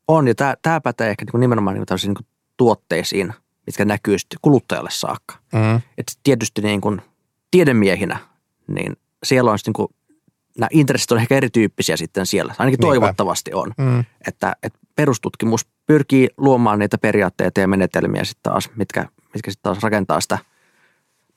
On, 0.08 0.28
ja 0.28 0.36
tämä, 0.36 0.56
tämä 0.62 0.82
pätee 0.82 1.10
ehkä 1.10 1.26
niin 1.26 1.40
nimenomaan 1.40 1.76
niin 1.76 1.86
kuin 1.88 2.00
niin 2.06 2.28
tuotteisiin, 2.58 3.34
mitkä 3.68 3.86
näkyy 3.86 4.18
kuluttajalle 4.42 4.92
saakka. 4.92 5.36
Mm. 5.54 5.76
Et 5.98 6.18
tietysti 6.24 6.62
niin 6.62 6.82
kuin 6.82 7.02
tiedemiehinä, 7.52 8.20
niin 8.68 8.98
siellä 9.24 9.52
on 9.52 9.58
niin 9.66 9.74
kuin 9.74 9.88
nämä 10.60 10.70
intressit 10.72 11.12
on 11.12 11.18
ehkä 11.18 11.36
erityyppisiä 11.36 11.98
sitten 11.98 12.26
siellä. 12.26 12.56
Ainakin 12.60 12.78
Niinpä. 12.78 13.00
toivottavasti 13.00 13.52
on. 13.54 13.74
Mm. 13.78 14.06
Että, 14.28 14.56
että 14.64 14.80
perustutkimus 14.96 15.68
pyrkii 15.86 16.30
luomaan 16.38 16.80
niitä 16.80 16.98
periaatteita 16.98 17.60
ja 17.60 17.68
menetelmiä 17.68 18.24
sitten 18.24 18.52
taas, 18.52 18.70
mitkä, 18.76 19.06
mitkä 19.34 19.52
sitten 19.52 19.64
taas 19.64 19.84
rakentaa 19.84 20.22
sitä 20.22 20.38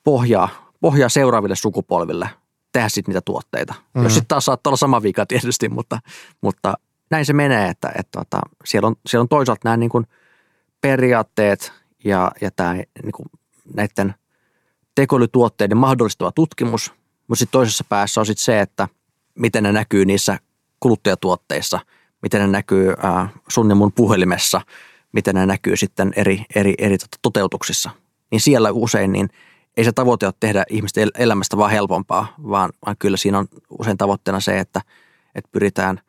pohjaa, 0.05 0.73
pohjaa 0.81 1.09
seuraaville 1.09 1.57
sukupolville 1.57 2.31
tehdä 2.73 2.89
sitten 2.89 3.13
niitä 3.13 3.21
tuotteita. 3.25 3.75
Mm. 3.95 4.03
Jos 4.03 4.15
sitten 4.15 4.29
taas 4.29 4.45
saattaa 4.45 4.71
olla 4.71 4.77
sama 4.77 5.03
vika 5.03 5.27
tietysti, 5.27 5.69
mutta, 5.69 5.99
mutta 6.41 6.75
näin 7.11 7.27
se 7.27 7.33
menee, 7.33 7.69
että, 7.69 7.89
että, 7.89 8.01
että 8.01 8.19
tota, 8.19 8.41
siellä, 8.65 8.87
on, 8.87 8.97
siellä 9.07 9.23
on 9.23 9.29
toisaalta 9.29 9.61
nämä 9.65 9.77
niin 9.77 9.91
kuin 9.91 10.07
periaatteet 10.81 11.73
ja, 12.05 12.33
ja 12.41 12.51
tämä 12.51 12.75
niin 12.75 13.13
kuin 13.15 13.27
näiden 13.75 14.15
tekoälytuotteiden 14.95 15.79
mahdollistava 15.79 16.33
tutkimus, 16.33 16.93
mutta 17.29 17.39
sitten 17.39 17.53
toisessa 17.53 17.85
päässä 17.89 18.21
on 18.21 18.27
sitten 18.27 18.45
se, 18.45 18.61
että– 18.61 18.89
miten 19.35 19.63
ne 19.63 19.73
näkyy 19.73 20.05
niissä 20.05 20.39
kuluttajatuotteissa, 20.81 21.81
miten 22.23 22.41
ne 22.41 22.47
näkyy 22.47 22.95
äh, 23.05 23.33
sun 23.49 23.69
ja 23.69 23.75
mun 23.75 23.93
puhelimessa, 23.93 24.61
miten 25.13 25.35
ne 25.35 25.47
näkyy 25.47 25.77
sitten 25.77 26.13
eri, 26.17 26.45
eri, 26.55 26.75
eri 26.79 26.99
tota 26.99 27.19
toteutuksissa. 27.23 27.91
Niin 28.31 28.41
siellä 28.41 28.71
usein 28.71 29.13
niin 29.13 29.29
ei 29.77 29.85
se 29.85 29.93
tavoite 29.93 30.27
ole 30.27 30.35
tehdä 30.41 30.65
ihmisten 30.71 31.09
elämästä 31.19 31.57
vaan 31.57 31.71
helpompaa, 31.71 32.35
vaan, 32.49 32.71
vaan 32.87 32.97
kyllä 32.99 33.17
siinä 33.17 33.39
on 33.39 33.49
usein 33.79 33.97
tavoitteena 33.97 34.41
se, 34.41 34.59
että, 34.59 34.81
että 35.35 35.49
pyritään 35.53 36.01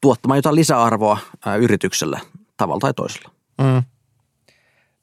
tuottamaan 0.00 0.38
jotain 0.38 0.54
lisäarvoa 0.54 1.18
ää, 1.46 1.56
yritykselle 1.56 2.20
tavalla 2.56 2.80
tai 2.80 2.94
toisella. 2.94 3.30
Mm. 3.58 3.82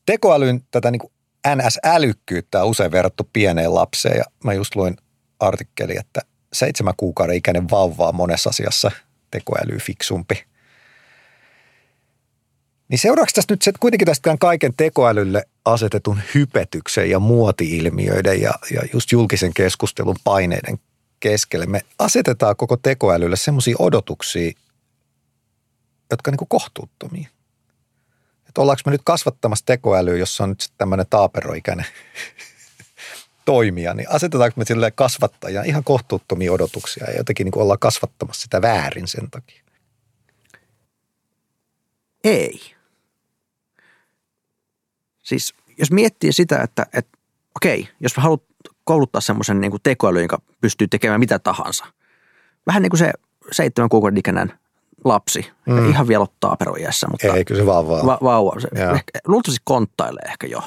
Tekoälyn 0.06 0.62
tätä 0.72 0.92
niin 0.92 1.02
NS-älykkyyttä 1.48 2.64
on 2.64 2.70
usein 2.70 2.92
verrattu 2.92 3.30
pieneen 3.34 3.76
lapseen 3.76 4.18
ja 4.18 4.24
mä 4.44 4.54
just 4.54 4.76
luin 4.76 4.98
artikkeli, 5.40 5.98
että 5.98 6.22
seitsemän 6.54 6.94
kuukauden 6.98 7.36
ikäinen 7.36 7.70
vauva 7.70 8.08
on 8.08 8.16
monessa 8.16 8.50
asiassa 8.50 8.92
tekoäly 9.32 9.78
fiksumpi. 9.78 10.44
Niin 12.90 13.00
seuraavaksi 13.00 13.36
tästä 13.36 13.54
nyt 13.54 13.62
se, 13.62 13.70
että 13.70 13.80
kuitenkin 13.80 14.06
tästä 14.06 14.38
kaiken 14.40 14.74
tekoälylle 14.78 15.44
asetetun 15.66 16.20
hypetyksen 16.36 17.10
ja 17.10 17.20
muoti-ilmiöiden 17.20 18.42
ja, 18.42 18.52
ja 18.72 18.82
just 18.94 19.12
julkisen 19.12 19.54
keskustelun 19.54 20.16
paineiden 20.24 20.80
keskelle 21.20 21.66
me 21.66 21.82
asetetaan 22.00 22.56
koko 22.56 22.78
tekoälylle 22.78 23.36
semmoisia 23.36 23.76
odotuksia, 23.80 24.52
jotka 26.12 26.32
on 26.32 26.38
niin 26.40 26.48
kohtuuttomia. 26.48 27.30
Että 28.48 28.62
ollaanko 28.62 28.82
me 28.86 28.92
nyt 28.92 29.02
kasvattamassa 29.04 29.66
tekoälyä, 29.66 30.18
jossa 30.18 30.44
on 30.44 30.50
nyt 30.50 30.70
tämmöinen 30.78 31.06
taaperoikäinen 31.10 31.86
toimia, 33.50 33.94
niin 33.94 34.10
asetetaanko 34.10 34.54
me 34.58 34.66
sille 34.66 34.92
kasvattajan 34.92 35.66
ihan 35.66 35.84
kohtuuttomia 35.84 36.54
odotuksia 36.54 37.12
ja 37.12 37.18
jotenkin 37.18 37.46
niin 37.46 37.52
kuin 37.52 37.64
ollaan 37.64 37.80
kasvattamassa 37.80 38.42
sitä 38.42 38.62
väärin 38.62 39.08
sen 39.08 39.32
takia? 39.32 39.64
Ei. 42.24 42.60
Siis 45.24 45.54
jos 45.78 45.92
miettii 45.92 46.34
sitä, 46.34 46.62
että, 46.62 46.86
että 46.94 47.18
okei, 47.56 47.90
jos 48.00 48.16
haluat 48.16 48.44
kouluttaa 48.84 49.22
semmoisen 49.22 49.62
niin 49.62 49.72
tekoäly, 49.84 50.22
joka 50.22 50.42
pystyy 50.62 50.88
tekemään 50.88 51.20
mitä 51.20 51.40
tahansa. 51.40 51.86
Vähän 52.68 52.82
niin 52.82 52.90
kuin 52.90 53.00
se 53.00 53.14
seitsemän 53.52 53.90
kuukauden 53.90 54.18
ikäinen 54.18 54.54
lapsi. 55.06 55.52
Mm. 55.66 55.90
Ihan 55.90 56.08
vielä 56.08 56.24
ottaa 56.24 56.56
peroiässä, 56.56 57.08
mutta... 57.08 57.34
Ei, 57.34 57.46
kyllä 57.46 57.62
se 57.62 57.66
vauva 57.66 58.06
va- 58.06 58.20
vauva. 58.24 58.60
Se 58.60 58.68
ehkä, 58.68 59.20
luultavasti 59.28 59.62
konttailee 59.64 60.24
ehkä 60.26 60.48
jo. 60.48 60.62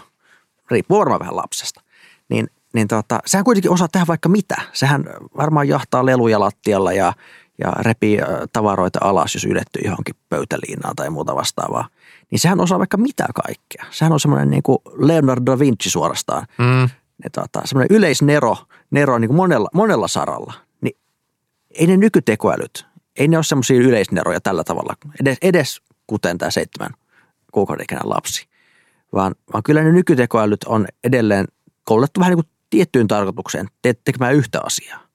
Riippuu 0.70 0.98
varmaan 0.98 1.20
vähän 1.20 1.36
lapsesta. 1.36 1.80
Niin 2.28 2.50
niin 2.72 2.88
tota, 2.88 3.20
sehän 3.26 3.44
kuitenkin 3.44 3.70
osaa 3.70 3.88
tehdä 3.88 4.06
vaikka 4.06 4.28
mitä. 4.28 4.56
Sehän 4.72 5.04
varmaan 5.36 5.68
jahtaa 5.68 6.06
leluja 6.06 6.40
lattialla 6.40 6.92
ja, 6.92 7.12
ja 7.58 7.72
repii 7.80 8.18
tavaroita 8.52 8.98
alas, 9.02 9.34
jos 9.34 9.44
yletty 9.44 9.80
johonkin 9.84 10.14
pöytäliinaan 10.28 10.96
tai 10.96 11.10
muuta 11.10 11.34
vastaavaa. 11.34 11.88
Niin 12.30 12.38
sehän 12.38 12.60
osaa 12.60 12.78
vaikka 12.78 12.96
mitä 12.96 13.26
kaikkea. 13.34 13.84
Sehän 13.90 14.12
on 14.12 14.20
semmoinen 14.20 14.50
niin 14.50 14.62
kuin 14.62 14.78
Leonardo 14.98 15.52
da 15.52 15.58
Vinci 15.58 15.90
suorastaan. 15.90 16.46
Mm. 16.58 16.88
tota, 17.32 17.60
semmoinen 17.64 17.96
yleisnero 17.96 18.56
nero 18.92 19.18
niin 19.18 19.28
kuin 19.28 19.36
monella, 19.36 19.68
monella 19.74 20.08
saralla. 20.08 20.52
Niin 20.80 20.96
ei 21.70 21.86
ne 21.86 21.96
nykytekoälyt, 21.96 22.86
ei 23.16 23.28
ne 23.28 23.36
ole 23.36 23.44
semmoisia 23.44 23.80
yleisneroja 23.80 24.40
tällä 24.40 24.64
tavalla, 24.64 24.94
edes, 25.20 25.38
edes 25.42 25.82
kuten 26.06 26.38
tämä 26.38 26.50
seitsemän 26.50 26.90
kuukauden 27.52 27.86
lapsi. 28.04 28.48
Vaan, 29.12 29.34
vaan 29.52 29.62
kyllä 29.62 29.82
ne 29.82 29.92
nykytekoälyt 29.92 30.64
on 30.64 30.86
edelleen 31.04 31.46
koulutettu 31.84 32.20
vähän 32.20 32.30
niin 32.30 32.44
kuin 32.44 32.51
tiettyyn 32.72 33.08
tarkoitukseen 33.08 33.68
tekemään 34.04 34.34
yhtä 34.34 34.60
asiaa. 34.64 35.06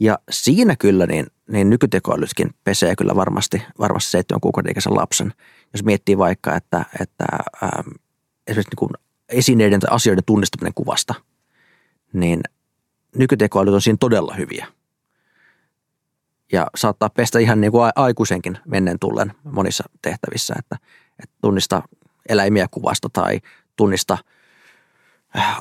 Ja 0.00 0.18
siinä 0.30 0.76
kyllä 0.76 1.06
niin, 1.06 1.26
niin 1.48 1.70
nykytekoälytkin 1.70 2.50
pesee 2.64 2.96
kyllä 2.96 3.16
varmasti, 3.16 3.62
varmasti 3.78 4.10
seitsemän 4.10 4.40
kuukauden 4.40 4.70
ikäisen 4.70 4.94
lapsen. 4.94 5.34
Jos 5.72 5.84
miettii 5.84 6.18
vaikka, 6.18 6.56
että, 6.56 6.84
että 7.00 7.24
ähm, 7.62 7.88
esimerkiksi 8.46 8.70
niin 8.70 8.76
kuin 8.76 8.90
esineiden 9.28 9.80
tai 9.80 9.88
asioiden 9.94 10.24
tunnistaminen 10.24 10.74
kuvasta, 10.74 11.14
niin 12.12 12.40
nykytekoälyt 13.16 13.74
on 13.74 13.82
siinä 13.82 13.96
todella 14.00 14.34
hyviä. 14.34 14.66
Ja 16.52 16.66
saattaa 16.76 17.10
pestä 17.10 17.38
ihan 17.38 17.60
niin 17.60 17.72
kuin 17.72 17.90
aikuisenkin 17.96 18.58
menneen 18.64 18.98
tullen 18.98 19.32
monissa 19.44 19.84
tehtävissä, 20.02 20.54
että, 20.58 20.76
että 21.22 21.36
tunnista 21.42 21.82
eläimiä 22.28 22.66
kuvasta 22.70 23.08
tai 23.12 23.40
tunnista– 23.76 24.18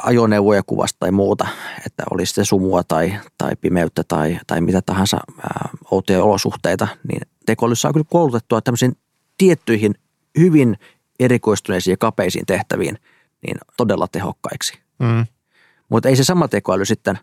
ajoneuvoja 0.04 0.64
kuvasta 0.64 1.00
tai 1.00 1.12
muuta, 1.12 1.48
että 1.86 2.04
olisi 2.12 2.34
se 2.34 2.46
sumua 2.46 2.84
tai, 2.84 3.20
tai 3.38 3.56
pimeyttä 3.62 4.04
tai, 4.08 4.40
tai 4.48 4.62
mitä 4.62 4.82
tahansa 4.82 5.18
ää, 5.18 5.70
outoja 5.92 6.24
olosuhteita, 6.24 6.88
niin 7.08 7.22
tekoäly 7.46 7.76
saa 7.76 7.94
kyllä 7.94 8.06
koulutettua 8.10 8.62
tämmöisiin 8.62 8.98
tiettyihin 9.38 9.96
hyvin 10.40 10.78
erikoistuneisiin 11.20 11.92
ja 11.92 11.98
kapeisiin 11.98 12.46
tehtäviin 12.46 12.98
niin 13.48 13.58
todella 13.78 14.08
tehokkaiksi. 14.08 14.74
Mm. 15.00 15.26
Mutta 15.90 16.10
ei 16.10 16.16
se 16.16 16.24
sama 16.24 16.48
tekoäly 16.48 16.86
sitten 16.86 17.20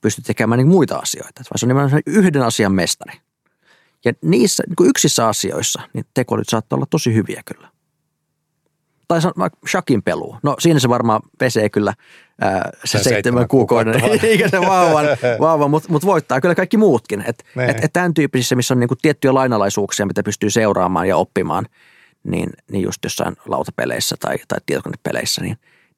pysty 0.00 0.22
tekemään 0.22 0.58
niin 0.58 0.68
muita 0.68 0.96
asioita, 0.96 1.42
vaan 1.50 1.58
se 1.58 1.66
on 1.66 1.68
nimenomaan 1.68 2.02
yhden 2.06 2.42
asian 2.42 2.72
mestari. 2.72 3.20
Ja 4.04 4.12
niissä 4.22 4.62
niin 4.66 4.88
yksissä 4.88 5.28
asioissa 5.28 5.82
niin 5.92 6.04
tekoälyt 6.14 6.48
saattaa 6.48 6.76
olla 6.76 6.86
tosi 6.90 7.14
hyviä 7.14 7.42
kyllä 7.44 7.69
tai 9.10 9.50
shakin 9.68 10.02
peluu. 10.02 10.36
No 10.42 10.56
siinä 10.58 10.80
se 10.80 10.88
varmaan 10.88 11.20
pesee 11.38 11.70
kyllä 11.70 11.94
ää, 12.40 12.70
se, 12.84 12.98
se 12.98 13.04
seitsemän 13.04 13.48
kuukauden, 13.48 14.02
eikä 14.22 14.48
se 14.48 14.60
vauvan, 14.60 15.06
vauvan 15.40 15.70
mutta 15.70 15.92
mut 15.92 16.04
voittaa 16.06 16.40
kyllä 16.40 16.54
kaikki 16.54 16.76
muutkin. 16.76 17.24
Että 17.26 17.44
niin. 17.54 17.70
et, 17.70 17.84
et 17.84 17.92
tämän 17.92 18.14
tyyppisissä, 18.14 18.56
missä 18.56 18.74
on 18.74 18.80
niinku 18.80 18.96
tiettyjä 19.02 19.34
lainalaisuuksia, 19.34 20.06
mitä 20.06 20.22
pystyy 20.22 20.50
seuraamaan 20.50 21.08
ja 21.08 21.16
oppimaan, 21.16 21.66
niin, 22.24 22.50
niin 22.72 22.82
just 22.82 23.04
jossain 23.04 23.36
lautapeleissä 23.46 24.16
tai, 24.20 24.36
tai 24.48 24.58
tietokonepeleissä, 24.66 25.42
niin, 25.42 25.56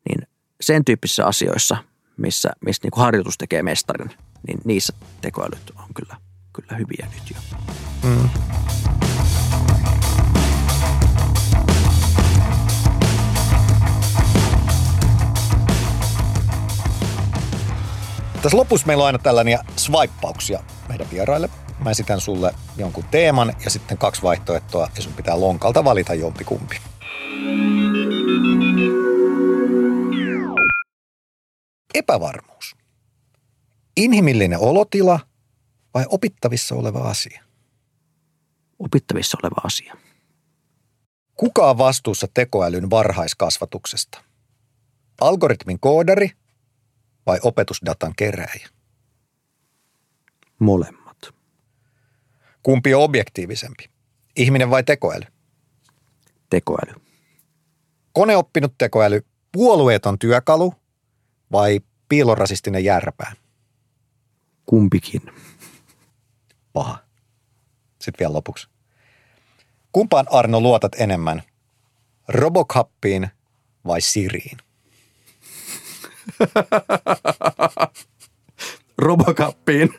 niin 0.08 0.28
sen 0.60 0.84
tyyppisissä 0.84 1.26
asioissa, 1.26 1.76
missä, 2.16 2.50
missä 2.64 2.80
niinku 2.82 3.00
harjoitus 3.00 3.38
tekee 3.38 3.62
mestarin, 3.62 4.10
niin 4.46 4.58
niissä 4.64 4.92
tekoälyt 5.20 5.72
on 5.78 5.94
kyllä, 5.94 6.16
kyllä 6.52 6.76
hyviä 6.76 7.08
nyt 7.14 7.30
jo. 7.30 7.58
Mm. 8.02 8.28
Tässä 18.42 18.56
lopussa 18.56 18.86
meillä 18.86 19.02
on 19.02 19.06
aina 19.06 19.18
tällaisia 19.18 19.64
swipeauksia 19.76 20.64
meidän 20.88 21.10
vieraille. 21.10 21.50
Mä 21.84 21.90
esitän 21.90 22.20
sulle 22.20 22.54
jonkun 22.76 23.04
teeman 23.10 23.52
ja 23.64 23.70
sitten 23.70 23.98
kaksi 23.98 24.22
vaihtoehtoa 24.22 24.90
ja 24.96 25.02
sun 25.02 25.12
pitää 25.12 25.40
lonkalta 25.40 25.84
valita 25.84 26.14
jompikumpi. 26.14 26.76
Epävarmuus. 31.94 32.76
Inhimillinen 33.96 34.58
olotila 34.58 35.20
vai 35.94 36.04
opittavissa 36.08 36.74
oleva 36.74 36.98
asia? 36.98 37.42
opittavissa 38.78 39.38
oleva 39.42 39.60
asia. 39.64 39.96
Kuka 41.36 41.70
on 41.70 41.78
vastuussa 41.78 42.26
tekoälyn 42.34 42.90
varhaiskasvatuksesta? 42.90 44.22
Algoritmin 45.20 45.80
koodari 45.80 46.30
vai 47.26 47.38
opetusdatan 47.42 48.12
keräjä? 48.16 48.68
Molemmat. 50.58 51.18
Kumpi 52.62 52.94
on 52.94 53.02
objektiivisempi? 53.02 53.90
Ihminen 54.36 54.70
vai 54.70 54.84
tekoäly? 54.84 55.26
Tekoäly. 56.50 56.94
Koneoppinut 58.12 58.74
tekoäly, 58.78 59.26
puolueeton 59.52 60.18
työkalu 60.18 60.74
vai 61.52 61.80
piilorasistinen 62.08 62.84
järpää? 62.84 63.32
Kumpikin. 64.66 65.22
Paha. 66.72 66.98
Sitten 68.00 68.18
vielä 68.18 68.32
lopuksi. 68.32 68.68
Kumpaan 69.92 70.26
Arno 70.30 70.60
luotat 70.60 70.92
enemmän? 70.94 71.42
Robocappiin 72.28 73.28
vai 73.86 74.00
Siriin? 74.00 74.58
Robocappiin. 78.98 79.94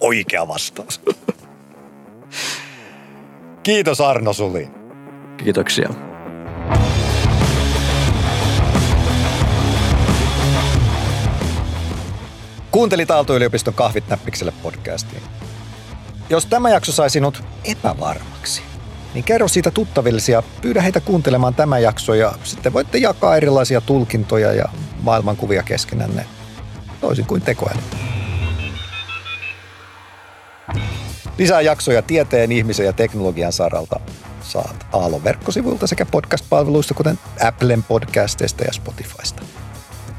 Oikea 0.00 0.48
vastaus. 0.48 1.00
Kiitos 3.62 4.00
Arno 4.00 4.32
Suli. 4.32 4.68
Kiitoksia. 5.36 5.88
Kuuntelit 12.70 13.10
Aalto-yliopiston 13.10 13.74
kahvit 13.74 14.08
näppikselle 14.08 14.52
podcastiin. 14.62 15.22
Jos 16.30 16.46
tämä 16.46 16.70
jakso 16.70 16.92
sai 16.92 17.10
sinut 17.10 17.42
epävarmaksi, 17.64 18.33
niin 19.14 19.24
kerro 19.24 19.48
siitä 19.48 19.70
tuttavillesi 19.70 20.32
ja 20.32 20.42
pyydä 20.60 20.82
heitä 20.82 21.00
kuuntelemaan 21.00 21.54
tämä 21.54 21.78
jakso 21.78 22.14
ja 22.14 22.32
sitten 22.44 22.72
voitte 22.72 22.98
jakaa 22.98 23.36
erilaisia 23.36 23.80
tulkintoja 23.80 24.52
ja 24.52 24.64
maailmankuvia 25.00 25.62
keskenänne, 25.62 26.26
toisin 27.00 27.26
kuin 27.26 27.42
tekoäly. 27.42 27.80
Lisää 31.38 31.60
jaksoja 31.60 32.02
tieteen, 32.02 32.52
ihmisen 32.52 32.86
ja 32.86 32.92
teknologian 32.92 33.52
saralta 33.52 34.00
saat 34.40 34.86
Aallon 34.92 35.24
verkkosivuilta 35.24 35.86
sekä 35.86 36.06
podcast-palveluista, 36.06 36.94
kuten 36.94 37.18
Applen 37.46 37.82
podcasteista 37.82 38.64
ja 38.64 38.72
Spotifysta. 38.72 39.42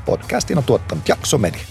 Podcastin 0.05 0.57
on 0.57 0.63
tuottanut 0.63 1.09
Jakso 1.09 1.37
Media. 1.37 1.65